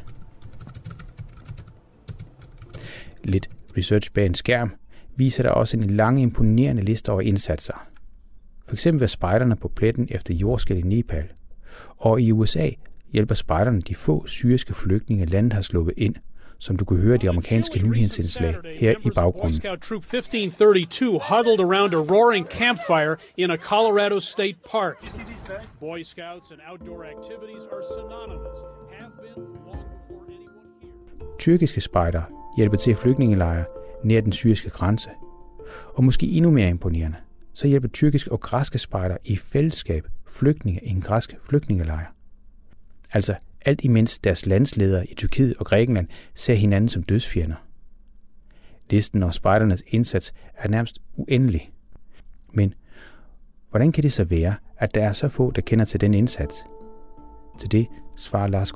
Lidt 3.23 3.49
research 3.77 4.11
bag 4.11 4.25
en 4.25 4.35
skærm 4.35 4.75
viser 5.15 5.43
der 5.43 5.49
også 5.49 5.77
en 5.77 5.89
lang 5.89 6.21
imponerende 6.21 6.81
liste 6.81 7.11
over 7.11 7.21
indsatser. 7.21 7.87
For 8.67 8.73
eksempel 8.73 8.99
var 8.99 9.07
spejderne 9.07 9.55
på 9.55 9.67
pletten 9.67 10.07
efter 10.11 10.33
jordskæld 10.33 10.79
i 10.79 10.81
Nepal. 10.81 11.25
Og 11.97 12.21
i 12.21 12.31
USA 12.31 12.69
hjælper 13.11 13.35
spejderne 13.35 13.81
de 13.81 13.95
få 13.95 14.27
syriske 14.27 14.73
flygtninge, 14.73 15.25
landet 15.25 15.53
har 15.53 15.61
sluppet 15.61 15.93
ind– 15.97 16.15
som 16.63 16.77
du 16.77 16.85
kan 16.85 16.97
høre 16.97 17.17
de 17.17 17.29
amerikanske 17.29 17.87
nyhedsindslag 17.87 18.55
her 18.79 18.95
i 19.05 19.09
baggrunden. 19.15 19.61
Troop 19.61 20.03
1532 20.03 21.19
huddled 21.29 21.59
around 21.59 21.93
a 21.93 22.03
roaring 22.13 22.45
campfire 22.45 23.15
in 23.37 23.51
a 23.51 23.57
Colorado 23.57 24.19
state 24.19 24.57
park. 24.71 24.95
Boy 25.79 26.01
Scouts 26.03 26.51
and 26.51 26.59
outdoor 26.69 27.05
activities 27.05 27.63
are 27.73 27.83
synonymous. 27.95 28.59
Have 28.99 29.11
been 29.21 29.43
long. 29.67 29.82
Tyrkiske 31.43 31.81
spejder 31.81 32.21
hjælper 32.57 32.77
til 32.77 32.95
flygtningelejre 32.95 33.65
nær 34.03 34.21
den 34.21 34.33
syriske 34.33 34.69
grænse. 34.69 35.09
Og 35.93 36.03
måske 36.03 36.25
endnu 36.25 36.51
mere 36.51 36.69
imponerende, 36.69 37.17
så 37.53 37.67
hjælper 37.67 37.87
tyrkiske 37.87 38.31
og 38.31 38.39
græske 38.39 38.77
spejder 38.77 39.17
i 39.25 39.35
fællesskab 39.35 40.07
flygtninge 40.27 40.79
i 40.83 40.89
en 40.89 41.01
græsk 41.01 41.35
flygtningelejr. 41.43 42.05
Altså 43.13 43.35
alt 43.65 43.83
imens 43.83 44.19
deres 44.19 44.45
landsledere 44.45 45.07
i 45.07 45.15
Tyrkiet 45.15 45.55
og 45.59 45.65
Grækenland 45.65 46.07
ser 46.35 46.53
hinanden 46.53 46.89
som 46.89 47.03
dødsfjender. 47.03 47.55
Listen 48.89 49.23
over 49.23 49.31
spejdernes 49.31 49.83
indsats 49.87 50.33
er 50.57 50.67
nærmest 50.67 50.99
uendelig. 51.17 51.71
Men 52.53 52.73
hvordan 53.69 53.91
kan 53.91 54.03
det 54.03 54.13
så 54.13 54.23
være, 54.23 54.55
at 54.77 54.95
der 54.95 55.03
er 55.03 55.11
så 55.11 55.27
få, 55.27 55.51
der 55.51 55.61
kender 55.61 55.85
til 55.85 56.01
den 56.01 56.13
indsats? 56.13 56.65
Til 57.59 57.71
det 57.71 57.87
svarer 58.17 58.47
Lars 58.47 58.71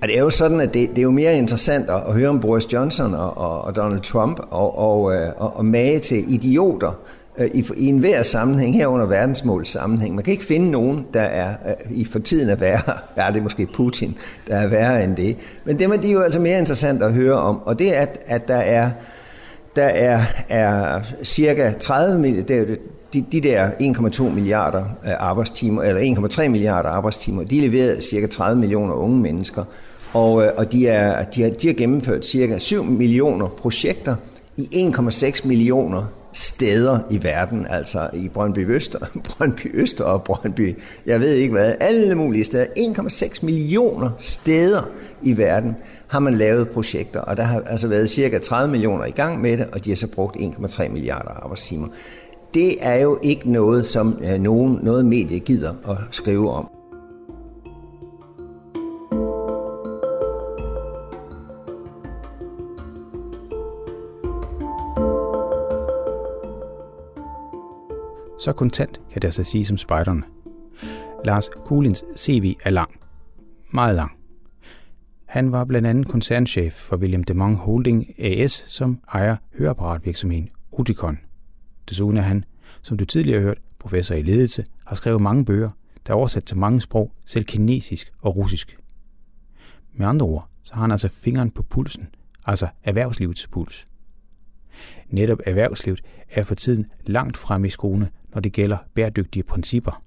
og 0.00 0.08
Det 0.08 0.16
er 0.16 0.20
jo 0.20 0.30
sådan, 0.30 0.60
at 0.60 0.74
det, 0.74 0.90
det 0.90 0.98
er 0.98 1.02
jo 1.02 1.10
mere 1.10 1.38
interessant 1.38 1.90
at, 1.90 2.12
høre 2.12 2.28
om 2.28 2.40
Boris 2.40 2.72
Johnson 2.72 3.14
og, 3.14 3.38
og, 3.38 3.64
og 3.64 3.76
Donald 3.76 4.00
Trump 4.00 4.40
og, 4.50 4.78
og, 4.78 5.14
øh, 5.14 5.28
og, 5.36 5.56
og 5.56 5.64
mage 5.64 5.98
til 5.98 6.34
idioter, 6.34 6.92
øh, 7.38 7.48
i, 7.54 7.64
i 7.76 7.86
enhver 7.86 8.22
sammenhæng, 8.22 8.74
herunder 8.74 9.06
verdensmåls 9.06 9.68
sammenhæng. 9.68 10.14
Man 10.14 10.24
kan 10.24 10.32
ikke 10.32 10.44
finde 10.44 10.70
nogen, 10.70 11.06
der 11.14 11.20
er 11.20 11.54
øh, 11.66 11.98
i 11.98 12.04
for 12.04 12.18
tiden 12.18 12.48
er 12.48 12.56
værre. 12.56 12.92
Ja, 13.16 13.26
det 13.28 13.36
er 13.36 13.42
måske 13.42 13.68
Putin, 13.74 14.16
der 14.46 14.56
er 14.56 14.66
værre 14.66 15.04
end 15.04 15.16
det. 15.16 15.36
Men 15.64 15.78
dem 15.78 15.92
er 15.92 15.96
de 15.96 16.10
jo 16.10 16.20
altså 16.20 16.40
mere 16.40 16.58
interessant 16.58 17.02
at 17.02 17.12
høre 17.12 17.34
om, 17.34 17.60
og 17.64 17.78
det 17.78 17.96
er, 17.96 18.00
at, 18.00 18.18
at 18.26 18.48
der 18.48 18.56
er 18.56 18.90
der 19.76 19.84
er, 19.84 20.20
er 20.48 21.00
cirka 21.24 21.72
30 21.80 22.42
det, 22.42 22.78
de, 23.12 23.24
de 23.32 23.40
der 23.40 23.70
1,2 23.70 24.22
milliarder 24.22 24.84
øh, 25.04 25.10
arbejdstimer, 25.18 25.82
eller 25.82 26.28
1,3 26.44 26.48
milliarder 26.48 26.88
arbejdstimer, 26.88 27.44
de 27.44 27.60
leverede 27.60 28.02
cirka 28.02 28.26
30 28.26 28.60
millioner 28.60 28.94
unge 28.94 29.20
mennesker, 29.20 29.64
og, 30.12 30.44
øh, 30.44 30.50
og 30.56 30.72
de, 30.72 30.88
er, 30.88 31.24
de, 31.24 31.42
har, 31.42 31.50
de 31.50 31.66
har 31.66 31.74
gennemført 31.74 32.26
cirka 32.26 32.58
7 32.58 32.84
millioner 32.84 33.46
projekter 33.46 34.16
i 34.56 34.90
1,6 34.96 35.46
millioner 35.46 36.04
steder 36.32 36.98
i 37.10 37.22
verden, 37.22 37.66
altså 37.70 38.10
i 38.14 38.28
Brøndby 38.28 38.70
Øster, 38.70 38.98
Brøndby 39.28 39.80
Øster 39.80 40.04
og 40.04 40.22
Brøndby, 40.22 40.78
jeg 41.06 41.20
ved 41.20 41.34
ikke 41.34 41.52
hvad, 41.52 41.74
alle 41.80 42.14
mulige 42.14 42.44
steder, 42.44 42.66
1,6 42.78 43.44
millioner 43.44 44.10
steder 44.18 44.90
i 45.22 45.36
verden 45.36 45.76
har 46.08 46.18
man 46.18 46.34
lavet 46.34 46.68
projekter, 46.68 47.20
og 47.20 47.36
der 47.36 47.42
har 47.42 47.62
altså 47.66 47.88
været 47.88 48.10
cirka 48.10 48.38
30 48.38 48.70
millioner 48.70 49.04
i 49.04 49.10
gang 49.10 49.40
med 49.40 49.58
det, 49.58 49.66
og 49.72 49.84
de 49.84 49.90
har 49.90 49.96
så 49.96 50.06
brugt 50.06 50.36
1,3 50.36 50.88
milliarder 50.88 51.30
arbejdstimer. 51.30 51.88
Det 52.58 52.76
er 52.80 52.94
jo 52.94 53.18
ikke 53.22 53.50
noget, 53.52 53.86
som 53.86 54.18
øh, 54.32 54.40
nogen, 54.40 54.78
noget 54.82 55.06
medie 55.06 55.38
gider 55.38 55.90
at 55.90 55.96
skrive 56.10 56.50
om. 56.50 56.70
Så 68.40 68.52
kontant 68.56 69.00
kan 69.12 69.22
det 69.22 69.28
altså 69.28 69.44
sige 69.44 69.64
som 69.64 69.78
spejderne. 69.78 70.22
Lars 71.24 71.50
Kulins 71.64 72.04
CV 72.16 72.54
er 72.64 72.70
lang. 72.70 72.90
Meget 73.70 73.94
lang. 73.94 74.10
Han 75.24 75.52
var 75.52 75.64
blandt 75.64 75.88
andet 75.88 76.08
koncernchef 76.08 76.72
for 76.74 76.96
William 76.96 77.24
Demong 77.24 77.56
Holding 77.56 78.20
AS, 78.20 78.64
som 78.66 78.98
ejer 79.12 79.36
høreapparatvirksomheden 79.58 80.48
Uticon. 80.72 81.27
Desuden 81.88 82.16
er 82.16 82.22
han, 82.22 82.44
som 82.82 82.96
du 82.96 83.04
tidligere 83.04 83.40
har 83.40 83.46
hørt, 83.46 83.58
professor 83.78 84.14
i 84.14 84.22
ledelse, 84.22 84.64
har 84.86 84.96
skrevet 84.96 85.20
mange 85.20 85.44
bøger, 85.44 85.70
der 86.06 86.12
er 86.12 86.16
oversat 86.16 86.44
til 86.44 86.56
mange 86.56 86.80
sprog, 86.80 87.12
selv 87.26 87.44
kinesisk 87.44 88.12
og 88.20 88.36
russisk. 88.36 88.78
Med 89.92 90.06
andre 90.06 90.26
ord, 90.26 90.48
så 90.62 90.74
har 90.74 90.80
han 90.80 90.90
altså 90.90 91.08
fingeren 91.08 91.50
på 91.50 91.62
pulsen, 91.62 92.08
altså 92.46 92.68
erhvervslivets 92.84 93.46
puls. 93.46 93.86
Netop 95.08 95.38
erhvervslivet 95.46 96.02
er 96.30 96.44
for 96.44 96.54
tiden 96.54 96.86
langt 97.06 97.36
frem 97.36 97.64
i 97.64 97.70
skoene, 97.70 98.10
når 98.34 98.40
det 98.40 98.52
gælder 98.52 98.78
bæredygtige 98.94 99.42
principper. 99.42 100.02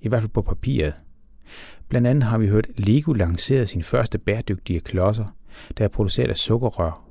I 0.00 0.08
hvert 0.08 0.22
fald 0.22 0.30
på 0.30 0.42
papiret. 0.42 0.94
Blandt 1.88 2.06
andet 2.06 2.24
har 2.24 2.38
vi 2.38 2.48
hørt 2.48 2.66
Lego 2.76 3.12
lancere 3.12 3.66
sine 3.66 3.84
første 3.84 4.18
bæredygtige 4.18 4.80
klodser, 4.80 5.36
der 5.78 5.84
er 5.84 5.88
produceret 5.88 6.30
af 6.30 6.36
sukkerrør. 6.36 7.08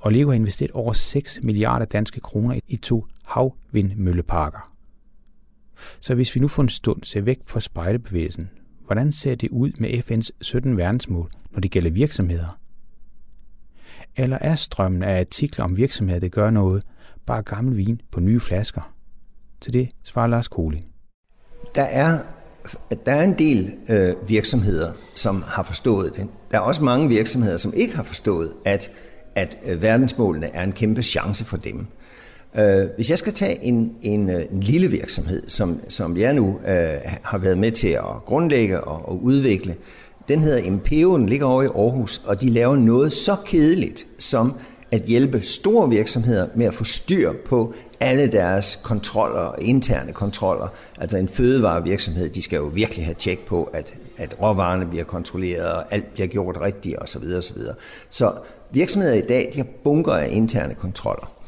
Og 0.00 0.12
Lego 0.12 0.28
har 0.28 0.34
investeret 0.34 0.70
over 0.70 0.92
6 0.92 1.40
milliarder 1.42 1.84
danske 1.84 2.20
kroner 2.20 2.60
i 2.68 2.76
to 2.76 3.06
havvindmølleparker. 3.22 4.72
Så 6.00 6.14
hvis 6.14 6.34
vi 6.34 6.40
nu 6.40 6.48
for 6.48 6.62
en 6.62 6.68
stund 6.68 7.02
ser 7.04 7.20
væk 7.20 7.38
fra 7.46 7.60
spejlebevægelsen, 7.60 8.50
hvordan 8.86 9.12
ser 9.12 9.34
det 9.34 9.50
ud 9.50 9.72
med 9.78 9.90
FN's 9.90 10.30
17 10.40 10.76
verdensmål, 10.76 11.30
når 11.50 11.60
det 11.60 11.70
gælder 11.70 11.90
virksomheder? 11.90 12.58
Eller 14.16 14.38
er 14.40 14.54
strømmen 14.54 15.02
af 15.02 15.20
artikler 15.20 15.64
om 15.64 15.76
virksomheder, 15.76 16.20
der 16.20 16.28
gør 16.28 16.50
noget, 16.50 16.84
bare 17.26 17.42
gammel 17.42 17.76
vin 17.76 18.00
på 18.10 18.20
nye 18.20 18.40
flasker? 18.40 18.94
Til 19.60 19.72
det 19.72 19.88
svarer 20.02 20.26
Lars 20.26 20.48
Koling. 20.48 20.86
Der 21.74 21.82
er, 21.82 22.18
der 23.06 23.12
er 23.12 23.22
en 23.22 23.38
del 23.38 23.74
øh, 23.88 24.28
virksomheder, 24.28 24.92
som 25.14 25.42
har 25.46 25.62
forstået 25.62 26.16
det. 26.16 26.28
Der 26.50 26.56
er 26.56 26.62
også 26.62 26.84
mange 26.84 27.08
virksomheder, 27.08 27.56
som 27.56 27.72
ikke 27.76 27.96
har 27.96 28.02
forstået, 28.02 28.52
at, 28.64 28.90
at 29.34 29.58
øh, 29.66 29.82
verdensmålene 29.82 30.46
er 30.46 30.64
en 30.64 30.72
kæmpe 30.72 31.02
chance 31.02 31.44
for 31.44 31.56
dem. 31.56 31.86
Øh, 32.58 32.88
hvis 32.96 33.10
jeg 33.10 33.18
skal 33.18 33.32
tage 33.32 33.64
en, 33.64 33.92
en, 34.02 34.30
øh, 34.30 34.42
en 34.52 34.60
lille 34.60 34.88
virksomhed, 34.88 35.42
som, 35.48 35.80
som 35.88 36.16
jeg 36.16 36.34
nu 36.34 36.60
øh, 36.68 36.74
har 37.22 37.38
været 37.38 37.58
med 37.58 37.72
til 37.72 37.88
at 37.88 38.24
grundlægge 38.26 38.80
og, 38.80 39.08
og 39.08 39.22
udvikle, 39.22 39.76
den 40.28 40.42
hedder 40.42 40.58
Impeo, 40.58 41.16
den 41.16 41.28
ligger 41.28 41.46
over 41.46 41.62
i 41.62 41.66
Aarhus, 41.66 42.22
og 42.26 42.40
de 42.40 42.50
laver 42.50 42.76
noget 42.76 43.12
så 43.12 43.36
kedeligt 43.44 44.06
som 44.18 44.54
at 44.90 45.02
hjælpe 45.02 45.40
store 45.40 45.88
virksomheder 45.88 46.46
med 46.54 46.66
at 46.66 46.74
få 46.74 46.84
styr 46.84 47.32
på 47.46 47.74
alle 48.00 48.26
deres 48.26 48.80
kontroller, 48.82 49.54
interne 49.60 50.12
kontroller. 50.12 50.68
Altså 51.00 51.16
en 51.16 51.28
fødevarevirksomhed, 51.28 52.28
de 52.28 52.42
skal 52.42 52.56
jo 52.56 52.64
virkelig 52.64 53.04
have 53.04 53.14
tjek 53.14 53.46
på, 53.46 53.64
at, 53.72 53.94
at 54.18 54.36
råvarerne 54.42 54.86
bliver 54.86 55.04
kontrolleret, 55.04 55.72
og 55.72 55.94
alt 55.94 56.12
bliver 56.12 56.26
gjort 56.26 56.56
rigtigt 56.60 56.96
osv. 57.02 57.22
osv. 57.38 57.56
Så 58.10 58.32
virksomheder 58.70 59.14
i 59.14 59.20
dag, 59.20 59.50
de 59.52 59.58
har 59.58 59.66
bunker 59.84 60.12
af 60.12 60.28
interne 60.32 60.74
kontroller. 60.74 61.41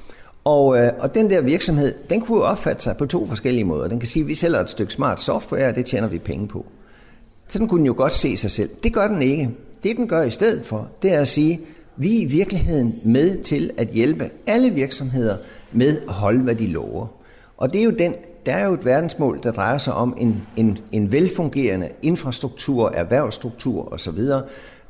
Og, 0.45 0.79
øh, 0.79 0.91
og 0.99 1.15
den 1.15 1.31
der 1.31 1.41
virksomhed, 1.41 1.95
den 2.11 2.21
kunne 2.21 2.39
jo 2.39 2.45
opfatte 2.45 2.83
sig 2.83 2.97
på 2.97 3.07
to 3.07 3.27
forskellige 3.27 3.65
måder. 3.65 3.89
Den 3.89 3.99
kan 3.99 4.09
sige, 4.09 4.23
at 4.23 4.29
vi 4.29 4.35
sælger 4.35 4.61
et 4.61 4.71
stykke 4.71 4.93
smart 4.93 5.23
software, 5.23 5.69
og 5.69 5.75
det 5.75 5.87
tjener 5.87 6.09
vi 6.09 6.19
penge 6.19 6.49
på. 6.49 6.67
Sådan 7.49 7.69
kunne 7.69 7.79
den 7.79 7.87
jo 7.87 7.95
godt 7.97 8.13
se 8.13 8.37
sig 8.37 8.51
selv. 8.51 8.71
Det 8.83 8.93
gør 8.93 9.09
den 9.09 9.23
ikke. 9.23 9.51
Det 9.83 9.97
den 9.97 10.09
gør 10.09 10.23
i 10.23 10.31
stedet 10.31 10.67
for, 10.67 10.91
det 11.03 11.13
er 11.13 11.21
at 11.21 11.29
sige, 11.29 11.61
vi 11.97 12.17
er 12.17 12.23
i 12.23 12.25
virkeligheden 12.25 13.01
med 13.05 13.43
til 13.43 13.71
at 13.79 13.89
hjælpe 13.89 14.31
alle 14.47 14.71
virksomheder 14.71 15.37
med 15.73 15.99
at 16.09 16.15
holde, 16.15 16.41
hvad 16.41 16.55
de 16.55 16.67
lover. 16.67 17.07
Og 17.57 17.73
det 17.73 17.81
er 17.81 17.85
jo 17.85 17.91
den, 17.91 18.15
der 18.47 18.53
er 18.53 18.67
jo 18.67 18.75
et 18.75 18.85
verdensmål, 18.85 19.41
der 19.43 19.53
drejer 19.53 19.79
sig 19.79 19.95
om 19.95 20.15
en, 20.19 20.43
en, 20.57 20.79
en 20.93 21.13
velfungerende 21.13 21.89
infrastruktur, 22.03 22.91
erhvervsstruktur 22.95 23.93
osv., 23.93 24.19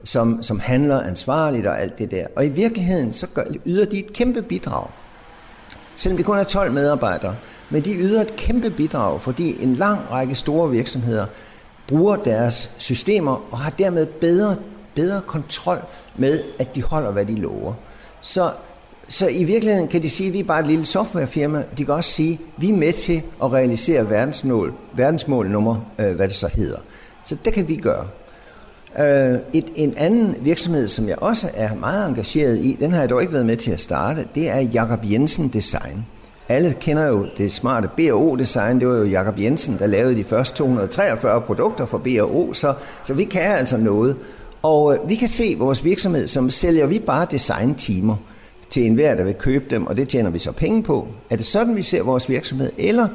som, 0.04 0.42
som 0.42 0.60
handler 0.60 1.00
ansvarligt 1.00 1.66
og 1.66 1.82
alt 1.82 1.98
det 1.98 2.10
der. 2.10 2.26
Og 2.36 2.46
i 2.46 2.48
virkeligheden 2.48 3.12
så 3.12 3.26
gør, 3.34 3.44
yder 3.66 3.84
de 3.84 3.98
et 3.98 4.12
kæmpe 4.12 4.42
bidrag. 4.42 4.86
Selvom 5.96 6.16
det 6.16 6.26
kun 6.26 6.38
er 6.38 6.44
12 6.44 6.72
medarbejdere, 6.72 7.36
men 7.70 7.84
de 7.84 7.94
yder 7.94 8.20
et 8.20 8.36
kæmpe 8.36 8.70
bidrag, 8.70 9.20
fordi 9.20 9.62
en 9.62 9.74
lang 9.74 10.00
række 10.10 10.34
store 10.34 10.70
virksomheder 10.70 11.26
bruger 11.86 12.16
deres 12.16 12.70
systemer 12.78 13.44
og 13.50 13.58
har 13.58 13.70
dermed 13.70 14.06
bedre, 14.06 14.56
bedre 14.94 15.20
kontrol 15.26 15.78
med, 16.16 16.42
at 16.58 16.74
de 16.74 16.82
holder, 16.82 17.10
hvad 17.10 17.26
de 17.26 17.34
lover. 17.34 17.72
Så, 18.20 18.50
så 19.08 19.28
i 19.28 19.44
virkeligheden 19.44 19.88
kan 19.88 20.02
de 20.02 20.10
sige, 20.10 20.26
at 20.26 20.32
vi 20.32 20.40
er 20.40 20.44
bare 20.44 20.60
et 20.60 20.66
lille 20.66 20.86
softwarefirma. 20.86 21.64
De 21.78 21.84
kan 21.84 21.94
også 21.94 22.10
sige, 22.10 22.32
at 22.32 22.62
vi 22.62 22.70
er 22.70 22.76
med 22.76 22.92
til 22.92 23.22
at 23.42 23.52
realisere 23.52 24.10
verdensmål, 24.10 24.74
verdensmål 24.92 25.50
nummer, 25.50 25.76
øh, 25.98 26.14
hvad 26.14 26.28
det 26.28 26.36
så 26.36 26.48
hedder. 26.54 26.78
Så 27.24 27.36
det 27.44 27.52
kan 27.52 27.68
vi 27.68 27.76
gøre. 27.76 28.06
Øh, 28.98 29.38
et, 29.52 29.64
en 29.74 29.94
anden 29.96 30.36
virksomhed, 30.40 30.88
som 30.88 31.08
jeg 31.08 31.22
også 31.22 31.50
er 31.54 31.74
meget 31.74 32.08
engageret 32.08 32.58
i, 32.58 32.76
den 32.80 32.92
har 32.92 33.00
jeg 33.00 33.10
dog 33.10 33.20
ikke 33.20 33.32
været 33.32 33.46
med 33.46 33.56
til 33.56 33.70
at 33.70 33.80
starte, 33.80 34.26
det 34.34 34.48
er 34.48 34.60
Jakob 34.60 35.00
Jensen 35.10 35.48
Design. 35.48 36.06
Alle 36.48 36.74
kender 36.80 37.06
jo 37.06 37.26
det 37.36 37.52
smarte 37.52 37.88
B&O-design. 37.96 38.80
Det 38.80 38.88
var 38.88 38.94
jo 38.94 39.04
Jakob 39.04 39.40
Jensen, 39.40 39.78
der 39.78 39.86
lavede 39.86 40.16
de 40.16 40.24
første 40.24 40.56
243 40.56 41.40
produkter 41.40 41.86
for 41.86 41.98
B&O, 41.98 42.52
så, 42.52 42.74
så 43.04 43.14
vi 43.14 43.24
kan 43.24 43.42
altså 43.42 43.76
noget. 43.76 44.16
Og 44.62 44.94
øh, 44.94 45.08
vi 45.08 45.14
kan 45.14 45.28
se 45.28 45.54
vores 45.58 45.84
virksomhed, 45.84 46.28
som 46.28 46.50
sælger 46.50 46.86
vi 46.86 46.98
bare 46.98 47.26
designtimer 47.30 48.16
til 48.70 48.86
enhver, 48.86 49.14
der 49.14 49.24
vil 49.24 49.34
købe 49.34 49.64
dem, 49.70 49.86
og 49.86 49.96
det 49.96 50.08
tjener 50.08 50.30
vi 50.30 50.38
så 50.38 50.52
penge 50.52 50.82
på. 50.82 51.08
Er 51.30 51.36
det 51.36 51.44
sådan, 51.44 51.76
vi 51.76 51.82
ser 51.82 52.02
vores 52.02 52.28
virksomhed? 52.28 52.70
Eller 52.78 53.08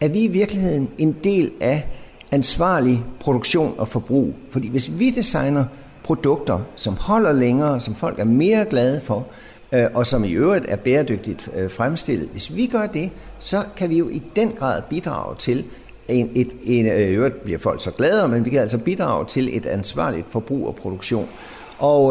er 0.00 0.08
vi 0.08 0.24
i 0.24 0.28
virkeligheden 0.28 0.88
en 0.98 1.16
del 1.24 1.50
af 1.60 1.88
ansvarlig 2.32 3.04
produktion 3.20 3.74
og 3.78 3.88
forbrug? 3.88 4.34
Fordi 4.50 4.68
hvis 4.68 4.90
vi 4.98 5.10
designer 5.10 5.64
produkter, 6.04 6.58
som 6.76 6.96
holder 6.96 7.32
længere, 7.32 7.80
som 7.80 7.94
folk 7.94 8.18
er 8.18 8.24
mere 8.24 8.64
glade 8.64 9.00
for, 9.00 9.26
øh, 9.72 9.86
og 9.94 10.06
som 10.06 10.24
i 10.24 10.32
øvrigt 10.32 10.66
er 10.68 10.76
bæredygtigt 10.76 11.48
øh, 11.56 11.70
fremstillet. 11.70 12.28
Hvis 12.32 12.54
vi 12.54 12.66
gør 12.66 12.86
det, 12.86 13.10
så 13.38 13.62
kan 13.76 13.90
vi 13.90 13.98
jo 13.98 14.08
i 14.08 14.22
den 14.36 14.52
grad 14.52 14.82
bidrage 14.90 15.36
til, 15.36 15.64
en, 16.08 16.30
et, 16.34 16.48
en, 16.62 16.86
øh, 16.86 17.00
i 17.00 17.14
øvrigt 17.14 17.42
bliver 17.42 17.58
folk 17.58 17.82
så 17.82 17.90
glade, 17.90 18.28
men 18.28 18.44
vi 18.44 18.50
kan 18.50 18.60
altså 18.60 18.78
bidrage 18.78 19.26
til 19.26 19.56
et 19.56 19.66
ansvarligt 19.66 20.26
forbrug 20.30 20.66
og 20.66 20.74
produktion. 20.74 21.28
Og, 21.78 22.04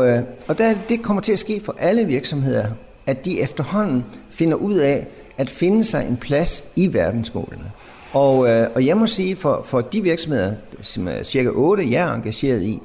og 0.47 0.57
der, 0.57 0.73
det 0.89 1.01
kommer 1.01 1.21
til 1.21 1.33
at 1.33 1.39
ske 1.39 1.61
for 1.65 1.75
alle 1.79 2.05
virksomheder, 2.05 2.65
at 3.07 3.25
de 3.25 3.41
efterhånden 3.41 4.05
finder 4.31 4.55
ud 4.55 4.75
af 4.75 5.07
at 5.37 5.49
finde 5.49 5.83
sig 5.83 6.07
en 6.09 6.17
plads 6.17 6.63
i 6.75 6.93
verdensmålene. 6.93 7.71
Og, 8.15 8.49
øh, 8.49 8.67
og 8.75 8.85
jeg 8.85 8.97
må 8.97 9.07
sige, 9.07 9.35
for, 9.35 9.61
for 9.65 9.81
de 9.81 10.01
virksomheder, 10.01 10.53
som 10.81 11.07
er 11.07 11.23
cirka 11.23 11.49
8, 11.49 11.91
jeg 11.91 12.09
er 12.09 12.13
engageret 12.13 12.61
i, 12.61 12.81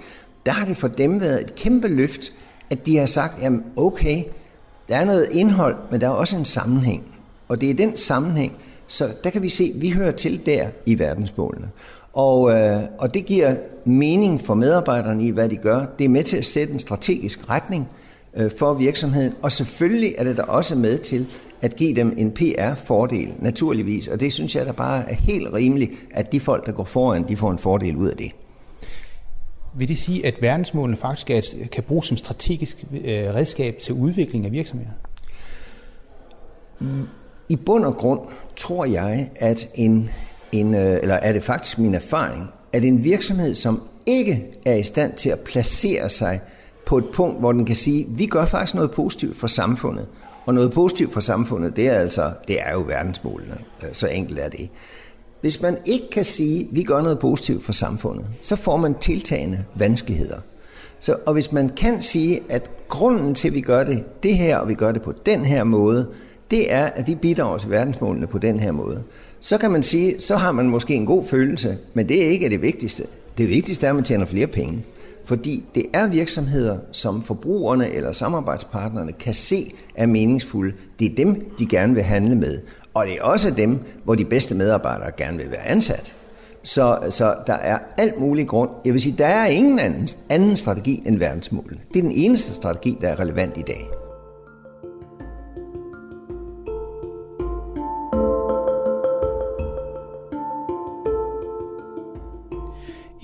der 0.46 0.52
har 0.52 0.66
det 0.66 0.76
for 0.76 0.88
dem 0.88 1.20
været 1.20 1.40
et 1.40 1.54
kæmpe 1.54 1.88
løft, 1.88 2.32
at 2.70 2.86
de 2.86 2.96
har 2.96 3.06
sagt, 3.06 3.42
jamen 3.42 3.64
okay, 3.76 4.22
der 4.88 4.96
er 4.96 5.04
noget 5.04 5.28
indhold, 5.32 5.76
men 5.90 6.00
der 6.00 6.06
er 6.06 6.10
også 6.10 6.36
en 6.36 6.44
sammenhæng. 6.44 7.04
Og 7.48 7.60
det 7.60 7.70
er 7.70 7.74
den 7.74 7.96
sammenhæng, 7.96 8.52
så 8.86 9.08
der 9.24 9.30
kan 9.30 9.42
vi 9.42 9.48
se, 9.48 9.72
at 9.74 9.80
vi 9.80 9.90
hører 9.90 10.12
til 10.12 10.46
der 10.46 10.68
i 10.86 10.98
verdensmålene. 10.98 11.68
Og, 12.12 12.52
øh, 12.52 12.82
og 12.98 13.14
det 13.14 13.26
giver 13.26 13.54
mening 13.84 14.40
for 14.40 14.54
medarbejderne 14.54 15.24
i, 15.24 15.30
hvad 15.30 15.48
de 15.48 15.56
gør. 15.56 15.86
Det 15.98 16.04
er 16.04 16.08
med 16.08 16.24
til 16.24 16.36
at 16.36 16.44
sætte 16.44 16.74
en 16.74 16.80
strategisk 16.80 17.50
retning 17.50 17.88
øh, 18.36 18.50
for 18.58 18.74
virksomheden, 18.74 19.32
og 19.42 19.52
selvfølgelig 19.52 20.14
er 20.18 20.24
det 20.24 20.36
der 20.36 20.42
også 20.42 20.74
med 20.76 20.98
til 20.98 21.26
at 21.62 21.76
give 21.76 21.94
dem 21.94 22.14
en 22.16 22.30
PR-fordel, 22.30 23.34
naturligvis. 23.38 24.08
Og 24.08 24.20
det 24.20 24.32
synes 24.32 24.56
jeg 24.56 24.66
der 24.66 24.72
bare 24.72 25.10
er 25.10 25.14
helt 25.14 25.54
rimeligt, 25.54 25.92
at 26.10 26.32
de 26.32 26.40
folk, 26.40 26.66
der 26.66 26.72
går 26.72 26.84
foran, 26.84 27.28
de 27.28 27.36
får 27.36 27.50
en 27.50 27.58
fordel 27.58 27.96
ud 27.96 28.08
af 28.08 28.16
det. 28.16 28.32
Vil 29.76 29.88
det 29.88 29.98
sige, 29.98 30.26
at 30.26 30.34
verdensmålene 30.40 30.96
faktisk 30.96 31.30
er, 31.30 31.66
kan 31.72 31.82
bruges 31.82 32.06
som 32.06 32.16
strategisk 32.16 32.84
øh, 33.04 33.34
redskab 33.34 33.78
til 33.78 33.94
udvikling 33.94 34.46
af 34.46 34.52
virksomheder? 34.52 34.90
I, 36.80 36.84
I 37.48 37.56
bund 37.56 37.84
og 37.84 37.94
grund 37.94 38.20
tror 38.56 38.84
jeg, 38.84 39.28
at 39.36 39.68
en, 39.74 40.10
en, 40.52 40.74
øh, 40.74 40.98
eller 41.02 41.14
er 41.14 41.32
det 41.32 41.42
faktisk 41.42 41.78
min 41.78 41.94
erfaring, 41.94 42.50
at 42.72 42.84
en 42.84 43.04
virksomhed, 43.04 43.54
som 43.54 43.82
ikke 44.06 44.46
er 44.66 44.74
i 44.74 44.82
stand 44.82 45.12
til 45.12 45.30
at 45.30 45.40
placere 45.40 46.08
sig 46.08 46.40
på 46.86 46.98
et 46.98 47.04
punkt, 47.14 47.38
hvor 47.38 47.52
den 47.52 47.64
kan 47.64 47.76
sige, 47.76 48.06
vi 48.08 48.26
gør 48.26 48.44
faktisk 48.44 48.74
noget 48.74 48.90
positivt 48.90 49.36
for 49.36 49.46
samfundet, 49.46 50.06
og 50.50 50.54
noget 50.54 50.72
positivt 50.72 51.12
for 51.12 51.20
samfundet, 51.20 51.76
det 51.76 51.88
er 51.88 51.94
altså, 51.94 52.30
det 52.48 52.56
er 52.60 52.72
jo 52.72 52.84
verdensmålene. 52.86 53.56
Øh, 53.84 53.88
så 53.92 54.06
enkelt 54.06 54.38
er 54.38 54.48
det. 54.48 54.70
Hvis 55.40 55.62
man 55.62 55.76
ikke 55.84 56.10
kan 56.10 56.24
sige, 56.24 56.60
at 56.60 56.66
vi 56.70 56.82
gør 56.82 57.02
noget 57.02 57.18
positivt 57.18 57.64
for 57.64 57.72
samfundet, 57.72 58.26
så 58.42 58.56
får 58.56 58.76
man 58.76 58.94
tiltagende 58.94 59.64
vanskeligheder. 59.74 60.38
Så, 60.98 61.16
og 61.26 61.32
hvis 61.32 61.52
man 61.52 61.68
kan 61.68 62.02
sige, 62.02 62.40
at 62.48 62.70
grunden 62.88 63.34
til, 63.34 63.48
at 63.48 63.54
vi 63.54 63.60
gør 63.60 63.84
det 63.84 64.22
det 64.22 64.36
her, 64.36 64.56
og 64.56 64.68
vi 64.68 64.74
gør 64.74 64.92
det 64.92 65.02
på 65.02 65.12
den 65.26 65.44
her 65.44 65.64
måde, 65.64 66.08
det 66.50 66.72
er, 66.72 66.84
at 66.84 67.06
vi 67.06 67.14
bidrager 67.14 67.58
til 67.58 67.70
verdensmålene 67.70 68.26
på 68.26 68.38
den 68.38 68.60
her 68.60 68.72
måde, 68.72 69.02
så 69.40 69.58
kan 69.58 69.70
man 69.70 69.82
sige, 69.82 70.20
så 70.20 70.36
har 70.36 70.52
man 70.52 70.68
måske 70.68 70.94
en 70.94 71.06
god 71.06 71.24
følelse, 71.24 71.78
men 71.94 72.08
det 72.08 72.24
er 72.24 72.28
ikke 72.28 72.50
det 72.50 72.62
vigtigste. 72.62 73.04
Det 73.38 73.48
vigtigste 73.48 73.86
er, 73.86 73.90
at 73.90 73.96
man 73.96 74.04
tjener 74.04 74.26
flere 74.26 74.46
penge. 74.46 74.84
Fordi 75.30 75.64
det 75.74 75.86
er 75.92 76.08
virksomheder, 76.08 76.78
som 76.92 77.22
forbrugerne 77.22 77.90
eller 77.90 78.12
samarbejdspartnerne 78.12 79.12
kan 79.12 79.34
se 79.34 79.72
er 79.94 80.06
meningsfulde. 80.06 80.76
Det 80.98 81.10
er 81.10 81.14
dem, 81.14 81.54
de 81.58 81.66
gerne 81.66 81.94
vil 81.94 82.02
handle 82.02 82.36
med. 82.36 82.60
Og 82.94 83.06
det 83.06 83.18
er 83.18 83.22
også 83.22 83.50
dem, 83.50 83.78
hvor 84.04 84.14
de 84.14 84.24
bedste 84.24 84.54
medarbejdere 84.54 85.10
gerne 85.16 85.38
vil 85.38 85.50
være 85.50 85.66
ansat. 85.66 86.14
Så, 86.62 86.98
så 87.10 87.34
der 87.46 87.54
er 87.54 87.78
alt 87.98 88.20
mulig 88.20 88.48
grund. 88.48 88.70
Jeg 88.84 88.92
vil 88.92 89.02
sige, 89.02 89.14
der 89.18 89.26
er 89.26 89.46
ingen 89.46 89.78
anden, 89.78 90.08
anden 90.28 90.56
strategi 90.56 91.02
end 91.06 91.18
verdensmålene. 91.18 91.80
Det 91.94 91.98
er 91.98 92.02
den 92.02 92.12
eneste 92.12 92.54
strategi, 92.54 92.98
der 93.00 93.08
er 93.08 93.20
relevant 93.20 93.56
i 93.56 93.62
dag. 93.62 93.88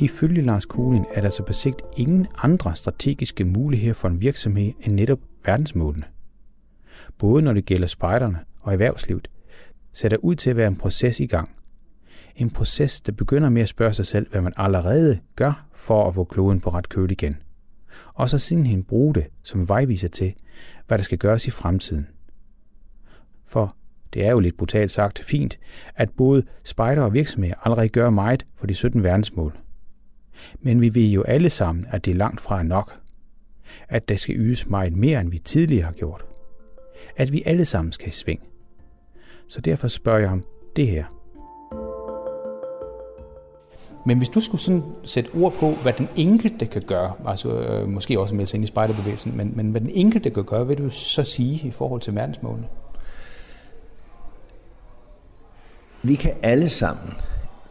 Ifølge 0.07 0.43
Lars 0.43 0.67
Kolin 0.67 1.05
er 1.15 1.21
der 1.21 1.31
så 1.31 1.43
på 1.43 1.53
sigt 1.53 1.83
ingen 1.97 2.27
andre 2.39 2.77
strategiske 2.77 3.45
muligheder 3.45 3.95
for 3.95 4.09
en 4.09 4.21
virksomhed 4.21 4.73
end 4.81 4.93
netop 4.93 5.19
verdensmålene. 5.45 6.05
Både 7.19 7.43
når 7.43 7.53
det 7.53 7.65
gælder 7.65 7.87
spejderne 7.87 8.39
og 8.61 8.73
erhvervslivet, 8.73 9.29
ser 9.93 10.09
der 10.09 10.17
ud 10.17 10.35
til 10.35 10.51
at 10.51 10.57
være 10.57 10.67
en 10.67 10.77
proces 10.77 11.21
i 11.21 11.27
gang. 11.27 11.51
En 12.37 12.51
proces, 12.51 13.01
der 13.01 13.13
begynder 13.13 13.49
med 13.49 13.63
at 13.63 13.69
spørge 13.69 13.93
sig 13.93 14.07
selv, 14.07 14.31
hvad 14.31 14.41
man 14.41 14.53
allerede 14.57 15.19
gør 15.37 15.67
for 15.75 16.09
at 16.09 16.15
få 16.15 16.25
kloden 16.25 16.61
på 16.61 16.71
ret 16.71 16.89
køl 16.89 17.11
igen. 17.11 17.37
Og 18.15 18.31
så 18.31 18.39
sidenhen 18.39 18.85
bruge 18.85 19.15
det 19.15 19.27
som 19.43 19.69
vejviser 19.69 20.09
til, 20.09 20.35
hvad 20.87 20.99
der 20.99 21.05
skal 21.05 21.19
gøres 21.19 21.47
i 21.47 21.51
fremtiden. 21.51 22.07
For 23.47 23.77
det 24.15 24.27
er 24.27 24.31
jo 24.31 24.41
lidt 24.41 24.57
brutalt 24.57 24.93
sagt 24.93 25.19
fint, 25.19 25.59
at 25.95 26.11
både 26.11 26.43
spejder 26.65 27.03
og 27.03 27.13
virksomheder 27.13 27.55
allerede 27.65 27.89
gør 27.89 28.11
meget 28.11 28.47
for 28.57 28.67
de 28.67 28.75
17 28.75 29.03
verdensmål. 29.03 29.66
Men 30.61 30.81
vi 30.81 30.95
ved 30.95 31.09
jo 31.09 31.23
alle 31.23 31.51
sammen, 31.51 31.87
at 31.91 32.05
det 32.05 32.11
er 32.11 32.15
langt 32.15 32.41
fra 32.41 32.63
nok. 32.63 32.93
At 33.89 34.09
der 34.09 34.17
skal 34.17 34.37
ydes 34.37 34.67
meget 34.67 34.97
mere, 34.97 35.21
end 35.21 35.31
vi 35.31 35.39
tidligere 35.39 35.85
har 35.85 35.93
gjort. 35.93 36.25
At 37.17 37.33
vi 37.33 37.43
alle 37.47 37.65
sammen 37.65 37.93
skal 37.93 38.09
i 38.09 38.11
sving. 38.11 38.41
Så 39.49 39.61
derfor 39.61 39.89
spørger 39.89 40.19
jeg 40.19 40.31
om 40.31 40.45
det 40.77 40.89
her. 40.89 41.05
Men 44.07 44.19
hvis 44.19 44.29
du 44.29 44.41
skulle 44.41 44.61
sådan 44.61 44.83
sætte 45.05 45.31
ord 45.35 45.53
på, 45.53 45.71
hvad 45.71 45.93
den 45.93 46.09
enkelte 46.17 46.67
kan 46.67 46.83
gøre, 46.83 47.13
altså 47.27 47.61
øh, 47.61 47.89
måske 47.89 48.21
også 48.21 48.35
melde 48.35 48.51
sig 48.51 48.57
ind 48.57 48.65
i 48.65 48.67
spejderbevægelsen, 48.67 49.37
men, 49.37 49.53
men 49.57 49.71
hvad 49.71 49.81
den 49.81 49.91
enkelte 49.91 50.31
kan 50.31 50.45
gøre, 50.45 50.67
vil 50.67 50.79
du 50.79 50.91
så 50.91 51.23
sige 51.23 51.69
i 51.69 51.71
forhold 51.71 52.01
til 52.01 52.15
verdensmålene? 52.15 52.67
Vi 56.03 56.15
kan 56.15 56.33
alle 56.43 56.69
sammen 56.69 57.15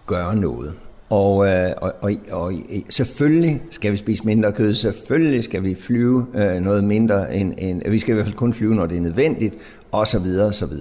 gøre 0.05 0.35
noget. 0.35 0.79
Og, 1.09 1.47
øh, 1.47 1.71
og, 1.77 1.93
og, 2.01 2.11
og 2.31 2.53
øh, 2.53 2.81
selvfølgelig 2.89 3.61
skal 3.69 3.91
vi 3.91 3.97
spise 3.97 4.23
mindre 4.23 4.51
kød, 4.51 4.73
selvfølgelig 4.73 5.43
skal 5.43 5.63
vi 5.63 5.75
flyve 5.75 6.27
øh, 6.35 6.61
noget 6.61 6.83
mindre, 6.83 7.35
end, 7.35 7.53
end, 7.57 7.81
vi 7.89 7.99
skal 7.99 8.11
i 8.11 8.13
hvert 8.13 8.25
fald 8.25 8.35
kun 8.35 8.53
flyve, 8.53 8.75
når 8.75 8.85
det 8.85 8.97
er 8.97 9.01
nødvendigt, 9.01 9.55
osv. 9.91 10.25
osv. 10.41 10.73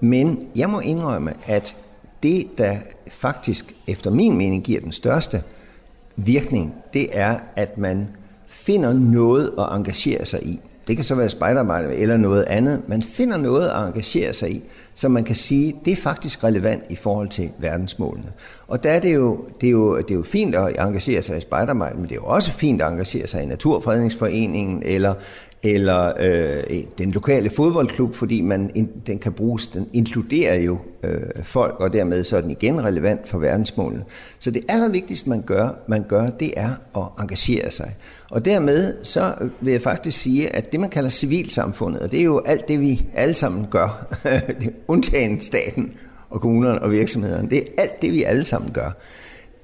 Men 0.00 0.48
jeg 0.56 0.70
må 0.70 0.80
indrømme, 0.80 1.32
at 1.46 1.76
det, 2.22 2.58
der 2.58 2.76
faktisk 3.08 3.74
efter 3.86 4.10
min 4.10 4.36
mening 4.36 4.62
giver 4.62 4.80
den 4.80 4.92
største 4.92 5.42
virkning, 6.16 6.74
det 6.92 7.08
er, 7.12 7.38
at 7.56 7.78
man 7.78 8.08
finder 8.46 8.92
noget 8.92 9.50
at 9.58 9.76
engagere 9.76 10.26
sig 10.26 10.46
i. 10.46 10.60
Det 10.88 10.96
kan 10.96 11.04
så 11.04 11.14
være 11.14 11.28
spejderarbejde 11.28 11.96
eller 11.96 12.16
noget 12.16 12.44
andet. 12.48 12.82
Man 12.88 13.02
finder 13.02 13.36
noget 13.36 13.68
at 13.68 13.86
engagere 13.86 14.32
sig 14.32 14.50
i, 14.50 14.62
som 14.94 15.10
man 15.10 15.24
kan 15.24 15.36
sige, 15.36 15.76
det 15.84 15.92
er 15.92 15.96
faktisk 15.96 16.44
relevant 16.44 16.82
i 16.88 16.96
forhold 16.96 17.28
til 17.28 17.50
verdensmålene. 17.58 18.32
Og 18.68 18.82
der 18.82 18.90
er 18.90 19.00
det 19.00 19.14
jo, 19.14 19.38
det 19.60 19.66
er 19.66 19.70
jo, 19.70 19.98
det 19.98 20.10
er 20.10 20.14
jo 20.14 20.22
fint 20.22 20.54
at 20.54 20.76
engagere 20.78 21.22
sig 21.22 21.36
i 21.36 21.40
spejderarbejde, 21.40 21.96
men 21.96 22.04
det 22.04 22.12
er 22.12 22.16
jo 22.16 22.24
også 22.24 22.52
fint 22.52 22.82
at 22.82 22.88
engagere 22.90 23.26
sig 23.26 23.42
i 23.42 23.46
Naturfredningsforeningen 23.46 24.82
eller 24.86 25.14
eller 25.64 26.12
øh, 26.20 26.82
den 26.98 27.10
lokale 27.10 27.50
fodboldklub, 27.50 28.14
fordi 28.14 28.40
man, 28.40 28.88
den 29.06 29.18
kan 29.18 29.32
bruges, 29.32 29.66
den 29.66 29.88
inkluderer 29.92 30.58
jo 30.58 30.78
øh, 31.02 31.20
folk, 31.42 31.80
og 31.80 31.92
dermed 31.92 32.24
så 32.24 32.36
er 32.36 32.40
den 32.40 32.50
igen 32.50 32.84
relevant 32.84 33.28
for 33.28 33.38
verdensmålene. 33.38 34.04
Så 34.38 34.50
det 34.50 34.64
allervigtigste, 34.68 35.28
man 35.28 35.42
gør, 35.42 35.68
man 35.88 36.04
gør, 36.08 36.30
det 36.30 36.52
er 36.56 36.70
at 36.96 37.22
engagere 37.22 37.70
sig. 37.70 37.96
Og 38.30 38.44
dermed 38.44 39.04
så 39.04 39.34
vil 39.60 39.72
jeg 39.72 39.82
faktisk 39.82 40.18
sige, 40.18 40.56
at 40.56 40.72
det, 40.72 40.80
man 40.80 40.90
kalder 40.90 41.10
civilsamfundet, 41.10 42.00
og 42.00 42.12
det 42.12 42.20
er 42.20 42.24
jo 42.24 42.42
alt 42.46 42.68
det, 42.68 42.80
vi 42.80 43.06
alle 43.14 43.34
sammen 43.34 43.66
gør, 43.70 44.06
undtagen 44.88 45.40
staten 45.40 45.92
og 46.30 46.40
kommunerne 46.40 46.82
og 46.82 46.92
virksomhederne, 46.92 47.50
det 47.50 47.58
er 47.58 47.82
alt 47.82 48.02
det, 48.02 48.12
vi 48.12 48.22
alle 48.22 48.46
sammen 48.46 48.72
gør. 48.72 48.90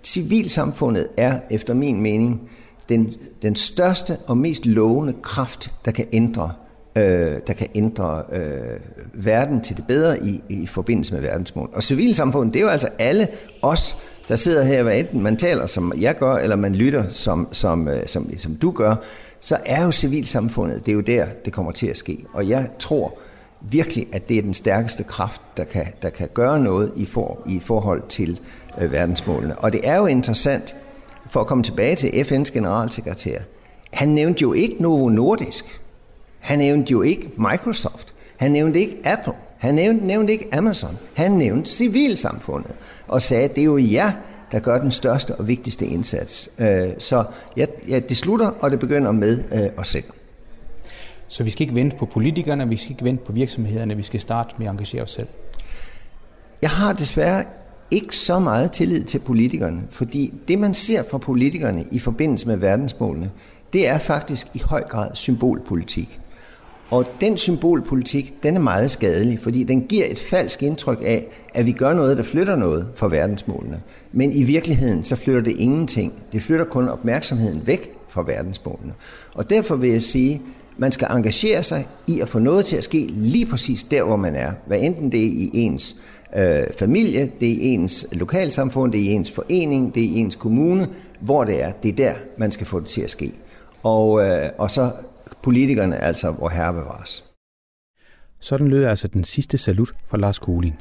Civilsamfundet 0.05 1.09
er 1.17 1.41
efter 1.51 1.75
min 1.75 2.01
mening 2.01 2.51
den, 2.91 3.15
den 3.43 3.57
største 3.57 4.17
og 4.27 4.37
mest 4.37 4.67
lovende 4.67 5.15
kraft, 5.23 5.71
der 5.85 5.91
kan 5.91 6.07
ændre 6.13 6.53
øh, 6.97 7.41
der 7.47 7.53
kan 7.53 7.67
ændre 7.75 8.23
øh, 8.33 8.81
verden 9.15 9.61
til 9.61 9.77
det 9.77 9.87
bedre 9.87 10.23
i, 10.25 10.43
i 10.49 10.67
forbindelse 10.67 11.15
med 11.15 11.21
verdensmål. 11.23 11.71
Og 11.73 11.83
civilsamfundet, 11.83 12.55
det 12.55 12.61
er 12.61 12.65
jo 12.65 12.71
altså 12.71 12.89
alle 12.99 13.29
os, 13.63 13.97
der 14.29 14.37
sidder 14.37 14.65
her, 14.65 14.83
hvad 14.83 14.99
enten 14.99 15.23
man 15.23 15.37
taler, 15.37 15.67
som 15.67 15.93
jeg 16.01 16.19
gør, 16.19 16.35
eller 16.35 16.57
man 16.57 16.75
lytter, 16.75 17.09
som, 17.09 17.49
som, 17.53 17.89
øh, 17.89 18.07
som, 18.07 18.39
som 18.39 18.55
du 18.55 18.71
gør, 18.71 18.97
så 19.41 19.57
er 19.67 19.85
jo 19.85 19.93
civilsamfundet, 19.93 20.87
det 20.87 20.93
er 20.93 20.97
jo 20.97 21.01
der, 21.01 21.27
det 21.45 21.53
kommer 21.53 21.73
til 21.73 21.87
at 21.87 21.97
ske. 21.97 22.25
Og 22.33 22.49
jeg 22.49 22.69
tror 22.79 23.19
virkelig, 23.61 24.07
at 24.13 24.29
det 24.29 24.39
er 24.39 24.43
den 24.43 24.55
stærkeste 24.55 25.03
kraft, 25.03 25.43
der 25.57 25.65
kan, 25.65 25.87
der 26.03 26.11
kan 26.11 26.29
gøre 26.35 26.61
noget 26.61 26.93
i, 26.97 27.05
for, 27.05 27.39
i 27.47 27.61
forhold 27.61 28.03
til 28.09 28.41
øh, 28.81 28.93
verdensmålene. 28.93 29.59
Og 29.59 29.73
det 29.73 29.81
er 29.85 29.97
jo 29.97 30.07
interessant, 30.07 30.75
for 31.31 31.41
at 31.41 31.47
komme 31.47 31.65
tilbage 31.65 31.97
til 31.97 32.09
FN's 32.09 32.53
generalsekretær, 32.53 33.39
han 33.93 34.09
nævnte 34.09 34.43
jo 34.43 34.53
ikke 34.53 34.83
Novo 34.83 35.09
Nordisk. 35.09 35.81
Han 36.39 36.59
nævnte 36.59 36.91
jo 36.91 37.03
ikke 37.03 37.31
Microsoft. 37.37 38.15
Han 38.37 38.51
nævnte 38.51 38.81
ikke 38.81 38.99
Apple. 39.05 39.33
Han 39.59 39.75
nævnte, 39.75 40.07
nævnte 40.07 40.33
ikke 40.33 40.49
Amazon. 40.53 40.99
Han 41.15 41.31
nævnte 41.31 41.71
civilsamfundet 41.71 42.77
og 43.09 43.23
sagde, 43.23 43.45
at 43.45 43.55
det 43.55 43.61
er 43.61 43.65
jo 43.65 43.79
jer, 43.79 44.13
der 44.53 44.61
gør 44.61 44.79
den 44.79 44.91
største 44.91 45.35
og 45.35 45.49
vigtigste 45.49 45.87
indsats. 45.87 46.51
Øh, 46.59 46.89
så 46.99 47.25
ja, 47.57 47.67
ja, 47.89 47.99
det 47.99 48.17
slutter, 48.17 48.51
og 48.61 48.71
det 48.71 48.79
begynder 48.79 49.13
med 49.13 49.45
øh, 49.53 49.71
os 49.77 49.89
selv. 49.89 50.05
Så 51.29 51.45
vi 51.45 51.51
skal 51.51 51.63
ikke 51.63 51.75
vente 51.75 51.97
på 51.97 52.07
politikerne, 52.07 52.69
vi 52.69 52.77
skal 52.77 52.91
ikke 52.91 53.05
vente 53.05 53.25
på 53.25 53.33
virksomhederne, 53.33 53.97
vi 53.97 54.03
skal 54.03 54.21
starte 54.21 54.55
med 54.59 54.67
at 54.67 54.71
engagere 54.71 55.03
os 55.03 55.11
selv? 55.11 55.29
Jeg 56.63 56.71
har 56.71 56.93
desværre 56.93 57.45
ikke 57.91 58.17
så 58.17 58.39
meget 58.39 58.73
tillid 58.73 59.05
til 59.05 59.19
politikerne, 59.19 59.83
fordi 59.91 60.35
det 60.49 60.59
man 60.59 60.75
ser 60.75 61.03
fra 61.11 61.19
politikerne 61.19 61.85
i 61.91 61.99
forbindelse 61.99 62.49
med 62.49 62.57
verdensmålene, 62.57 63.31
det 63.73 63.89
er 63.89 63.99
faktisk 63.99 64.47
i 64.55 64.63
høj 64.65 64.83
grad 64.83 65.11
symbolpolitik. 65.15 66.21
Og 66.91 67.07
den 67.21 67.37
symbolpolitik, 67.37 68.43
den 68.43 68.57
er 68.57 68.61
meget 68.61 68.91
skadelig, 68.91 69.39
fordi 69.39 69.65
den 69.65 69.83
giver 69.83 70.07
et 70.11 70.19
falsk 70.19 70.63
indtryk 70.63 70.99
af, 71.05 71.27
at 71.55 71.67
vi 71.67 71.73
gør 71.73 71.95
noget, 71.95 72.17
der 72.17 72.23
flytter 72.23 72.57
noget 72.57 72.89
for 72.95 73.09
verdensmålene. 73.09 73.81
Men 74.13 74.33
i 74.33 74.43
virkeligheden, 74.43 75.05
så 75.05 75.17
flytter 75.17 75.43
det 75.43 75.57
ingenting. 75.59 76.13
Det 76.33 76.43
flytter 76.43 76.65
kun 76.65 76.89
opmærksomheden 76.89 77.67
væk 77.67 77.93
fra 78.09 78.23
verdensmålene. 78.23 78.93
Og 79.35 79.51
derfor 79.51 79.77
vil 79.77 79.91
jeg 79.91 80.03
sige, 80.03 80.43
man 80.79 80.93
skal 80.93 81.09
engagere 81.11 81.63
sig 81.63 81.89
i 82.09 82.21
at 82.21 82.29
få 82.29 82.39
noget 82.39 82.65
til 82.65 82.77
at 82.77 82.85
ske 82.85 83.07
lige 83.11 83.47
præcis 83.47 83.85
der, 83.85 84.03
hvor 84.03 84.17
man 84.17 84.35
er. 84.35 84.53
Hvad 84.67 84.79
enten 84.81 85.13
det 85.13 85.21
er 85.21 85.31
i 85.31 85.51
ens 85.53 85.97
øh, 86.37 86.63
familie, 86.79 87.33
det 87.41 87.49
er 87.49 87.53
i 87.53 87.65
ens 87.65 88.07
lokalsamfund, 88.13 88.93
det 88.93 89.01
er 89.01 89.05
i 89.05 89.13
ens 89.13 89.31
forening, 89.31 89.95
det 89.95 90.03
er 90.03 90.07
i 90.07 90.19
ens 90.19 90.37
kommune, 90.37 90.89
hvor 91.21 91.45
det 91.45 91.63
er. 91.63 91.73
Det 91.73 91.89
er 91.89 91.97
der, 91.97 92.13
man 92.39 92.53
skal 92.53 92.67
få 92.67 92.81
det 92.81 92.89
til 92.89 93.01
at 93.01 93.11
ske. 93.11 93.33
Og, 93.83 94.27
øh, 94.27 94.51
og 94.59 94.71
så 94.71 94.93
politikerne 95.43 95.97
altså, 95.97 96.31
hvor 96.31 96.49
herre 96.49 96.73
bevares. 96.73 97.25
Sådan 98.41 98.69
lød 98.69 98.85
altså 98.85 99.09
den 99.09 99.25
sidste 99.25 99.59
salut 99.59 99.95
fra 100.07 100.19
Lars 100.19 100.39
Kuling. 100.39 100.79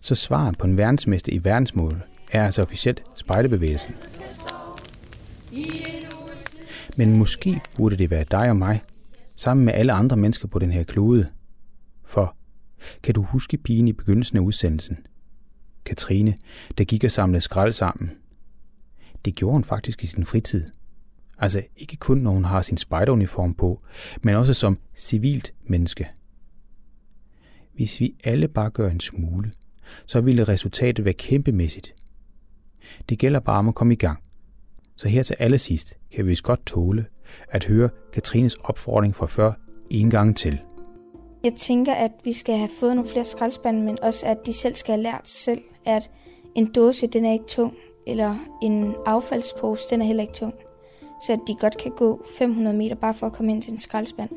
Så 0.00 0.14
svaret 0.14 0.58
på 0.58 0.66
en 0.66 0.76
verdensmester 0.76 1.32
i 1.32 1.44
verdensmål 1.44 2.02
er 2.32 2.44
altså 2.44 2.62
officielt 2.62 3.02
spejlebevægelsen. 3.14 3.94
Men 6.96 7.18
måske 7.18 7.60
burde 7.76 7.96
det 7.96 8.10
være 8.10 8.24
dig 8.30 8.50
og 8.50 8.56
mig, 8.56 8.82
sammen 9.36 9.66
med 9.66 9.74
alle 9.74 9.92
andre 9.92 10.16
mennesker 10.16 10.48
på 10.48 10.58
den 10.58 10.72
her 10.72 10.84
klode. 10.84 11.26
For 12.04 12.36
kan 13.02 13.14
du 13.14 13.22
huske 13.22 13.56
pigen 13.56 13.88
i 13.88 13.92
begyndelsen 13.92 14.38
af 14.38 14.42
udsendelsen? 14.42 14.98
Katrine, 15.84 16.36
der 16.78 16.84
gik 16.84 17.04
og 17.04 17.10
samlede 17.10 17.40
skrald 17.40 17.72
sammen. 17.72 18.10
Det 19.24 19.34
gjorde 19.34 19.52
hun 19.52 19.64
faktisk 19.64 20.04
i 20.04 20.06
sin 20.06 20.26
fritid. 20.26 20.64
Altså 21.38 21.62
ikke 21.76 21.96
kun 21.96 22.18
når 22.18 22.30
hun 22.30 22.44
har 22.44 22.62
sin 22.62 22.76
spejderuniform 22.76 23.54
på, 23.54 23.82
men 24.22 24.34
også 24.34 24.54
som 24.54 24.78
civilt 24.96 25.54
menneske. 25.66 26.08
Hvis 27.74 28.00
vi 28.00 28.14
alle 28.24 28.48
bare 28.48 28.70
gør 28.70 28.90
en 28.90 29.00
smule, 29.00 29.52
så 30.06 30.20
ville 30.20 30.44
resultatet 30.44 31.04
være 31.04 31.14
kæmpemæssigt. 31.14 31.94
Det 33.08 33.18
gælder 33.18 33.40
bare 33.40 33.58
om 33.58 33.68
at 33.68 33.74
komme 33.74 33.92
i 33.92 33.96
gang. 33.96 34.22
Så 34.96 35.08
her 35.08 35.22
til 35.22 35.36
allersidst 35.38 35.98
kan 36.12 36.24
vi 36.24 36.30
vist 36.30 36.42
godt 36.42 36.66
tåle 36.66 37.06
at 37.48 37.64
høre 37.64 37.88
Katrines 38.12 38.54
opfordring 38.54 39.16
fra 39.16 39.26
før 39.26 39.52
en 39.90 40.10
gang 40.10 40.36
til. 40.36 40.60
Jeg 41.44 41.54
tænker, 41.54 41.94
at 41.94 42.12
vi 42.24 42.32
skal 42.32 42.56
have 42.56 42.70
fået 42.80 42.96
nogle 42.96 43.10
flere 43.10 43.24
skraldespande, 43.24 43.82
men 43.82 43.98
også 44.02 44.26
at 44.26 44.46
de 44.46 44.52
selv 44.52 44.74
skal 44.74 44.92
have 44.92 45.02
lært 45.02 45.28
selv, 45.28 45.62
at 45.84 46.10
en 46.54 46.72
dåse, 46.72 47.06
den 47.06 47.24
er 47.24 47.32
ikke 47.32 47.44
tung, 47.44 47.74
eller 48.06 48.36
en 48.62 48.94
affaldspose, 49.06 49.84
den 49.90 50.00
er 50.00 50.06
heller 50.06 50.22
ikke 50.22 50.34
tung. 50.34 50.54
Så 51.26 51.38
de 51.46 51.54
godt 51.54 51.78
kan 51.78 51.90
gå 51.90 52.24
500 52.38 52.76
meter 52.76 52.94
bare 52.94 53.14
for 53.14 53.26
at 53.26 53.32
komme 53.32 53.52
ind 53.52 53.62
til 53.62 53.72
en 53.72 53.78
skraldespand. 53.78 54.30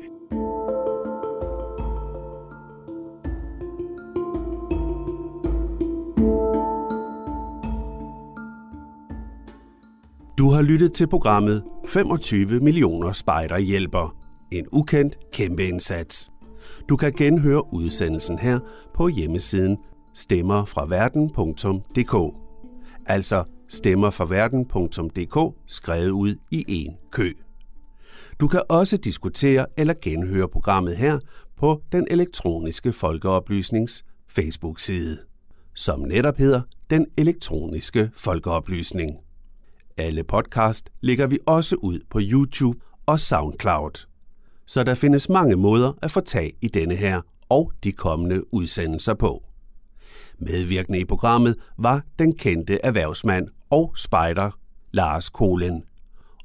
Du 10.38 10.50
har 10.50 10.62
lyttet 10.62 10.92
til 10.92 11.06
programmet 11.06 11.64
25 11.86 12.60
millioner 12.60 13.12
spejder 13.12 13.58
hjælper. 13.58 14.16
En 14.52 14.66
ukendt 14.72 15.18
kæmpe 15.32 15.64
indsats. 15.64 16.30
Du 16.88 16.96
kan 16.96 17.12
genhøre 17.12 17.74
udsendelsen 17.74 18.38
her 18.38 18.58
på 18.94 19.08
hjemmesiden 19.08 19.76
stemmerfraverden.dk. 20.14 22.34
Altså 23.06 23.44
stemmerforverden.dk 23.68 25.56
skrevet 25.66 26.10
ud 26.10 26.34
i 26.50 26.64
en 26.68 26.96
kø. 27.12 27.32
Du 28.40 28.48
kan 28.48 28.62
også 28.68 28.96
diskutere 28.96 29.66
eller 29.76 29.94
genhøre 30.02 30.48
programmet 30.48 30.96
her 30.96 31.18
på 31.56 31.82
den 31.92 32.06
elektroniske 32.10 32.92
folkeoplysnings 32.92 34.04
Facebook-side, 34.28 35.18
som 35.74 36.00
netop 36.00 36.36
hedder 36.36 36.60
Den 36.90 37.06
Elektroniske 37.16 38.10
Folkeoplysning. 38.14 39.16
Alle 39.96 40.24
podcast 40.24 40.90
lægger 41.00 41.26
vi 41.26 41.38
også 41.46 41.76
ud 41.76 42.00
på 42.10 42.20
YouTube 42.22 42.78
og 43.06 43.20
SoundCloud. 43.20 44.06
Så 44.68 44.84
der 44.84 44.94
findes 44.94 45.28
mange 45.28 45.56
måder 45.56 45.92
at 46.02 46.10
få 46.10 46.20
tag 46.20 46.52
i 46.60 46.68
denne 46.68 46.96
her 46.96 47.20
og 47.48 47.72
de 47.84 47.92
kommende 47.92 48.54
udsendelser 48.54 49.14
på. 49.14 49.44
Medvirkende 50.38 50.98
i 50.98 51.04
programmet 51.04 51.56
var 51.78 52.04
den 52.18 52.36
kendte 52.36 52.78
erhvervsmand 52.84 53.48
og 53.70 53.92
spejder 53.96 54.50
Lars 54.92 55.28
Kolen 55.28 55.84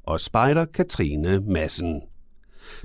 og 0.02 0.20
spejder 0.20 0.64
Katrine 0.64 1.40
Massen. 1.40 2.02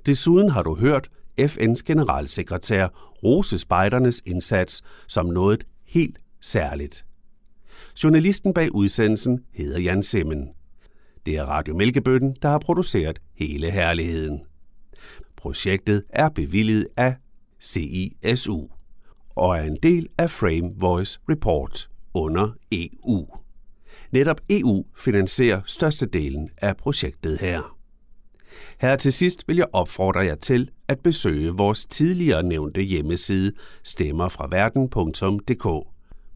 Desuden 0.05 0.49
har 0.49 0.63
du 0.63 0.75
hørt 0.75 1.09
FN's 1.41 1.81
generalsekretær 1.85 2.87
rose 3.23 3.57
spejdernes 3.57 4.21
indsats 4.25 4.81
som 5.07 5.25
noget 5.25 5.63
helt 5.85 6.17
særligt. 6.41 7.05
Journalisten 8.03 8.53
bag 8.53 8.75
udsendelsen 8.75 9.43
hedder 9.53 9.79
Jan 9.79 10.03
Simmen. 10.03 10.49
Det 11.25 11.37
er 11.37 11.43
Radio 11.43 11.75
Mælkebøtten, 11.75 12.35
der 12.41 12.49
har 12.49 12.59
produceret 12.59 13.19
hele 13.35 13.71
herligheden. 13.71 14.48
Projektet 15.39 16.03
er 16.09 16.29
bevilget 16.29 16.87
af 16.97 17.15
CISU 17.61 18.67
og 19.35 19.57
er 19.57 19.61
en 19.61 19.77
del 19.83 20.07
af 20.17 20.29
Frame 20.29 20.71
Voice 20.75 21.19
Report 21.29 21.89
under 22.13 22.49
EU. 22.71 23.25
Netop 24.11 24.41
EU 24.49 24.85
finansierer 24.97 25.61
størstedelen 25.65 26.49
af 26.57 26.77
projektet 26.77 27.39
her. 27.39 27.75
Her 28.81 28.95
til 28.95 29.13
sidst 29.13 29.47
vil 29.47 29.57
jeg 29.57 29.67
opfordre 29.73 30.19
jer 30.19 30.35
til 30.35 30.69
at 30.87 30.99
besøge 30.99 31.51
vores 31.51 31.85
tidligere 31.85 32.43
nævnte 32.43 32.81
hjemmeside 32.81 33.51
stemmerfraverden.dk. 33.83 35.87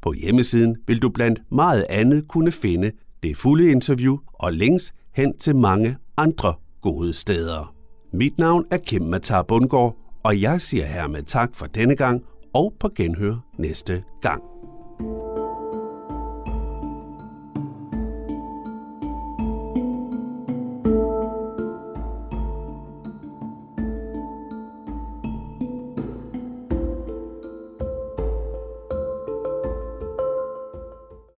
På 0.02 0.14
hjemmesiden 0.14 0.78
vil 0.88 1.02
du 1.02 1.10
blandt 1.10 1.40
meget 1.52 1.86
andet 1.90 2.28
kunne 2.28 2.52
finde 2.52 2.92
det 3.24 3.38
fulde 3.38 3.72
interview 3.72 4.18
og 4.34 4.54
links 4.54 4.94
hen 5.12 5.38
til 5.38 5.56
mange 5.56 5.98
andre 6.18 6.54
gode 6.82 7.14
steder. 7.14 7.73
Mit 8.16 8.38
navn 8.38 8.66
er 8.72 8.78
Kim 8.78 9.02
Matar 9.02 9.42
Bundgaard, 9.44 9.96
og 10.24 10.42
jeg 10.42 10.62
siger 10.62 10.86
hermed 10.86 11.24
tak 11.24 11.56
for 11.56 11.66
denne 11.66 11.96
gang 11.96 12.24
og 12.54 12.74
på 12.80 12.90
genhør 12.96 13.36
næste 13.58 14.04
gang. 14.22 14.53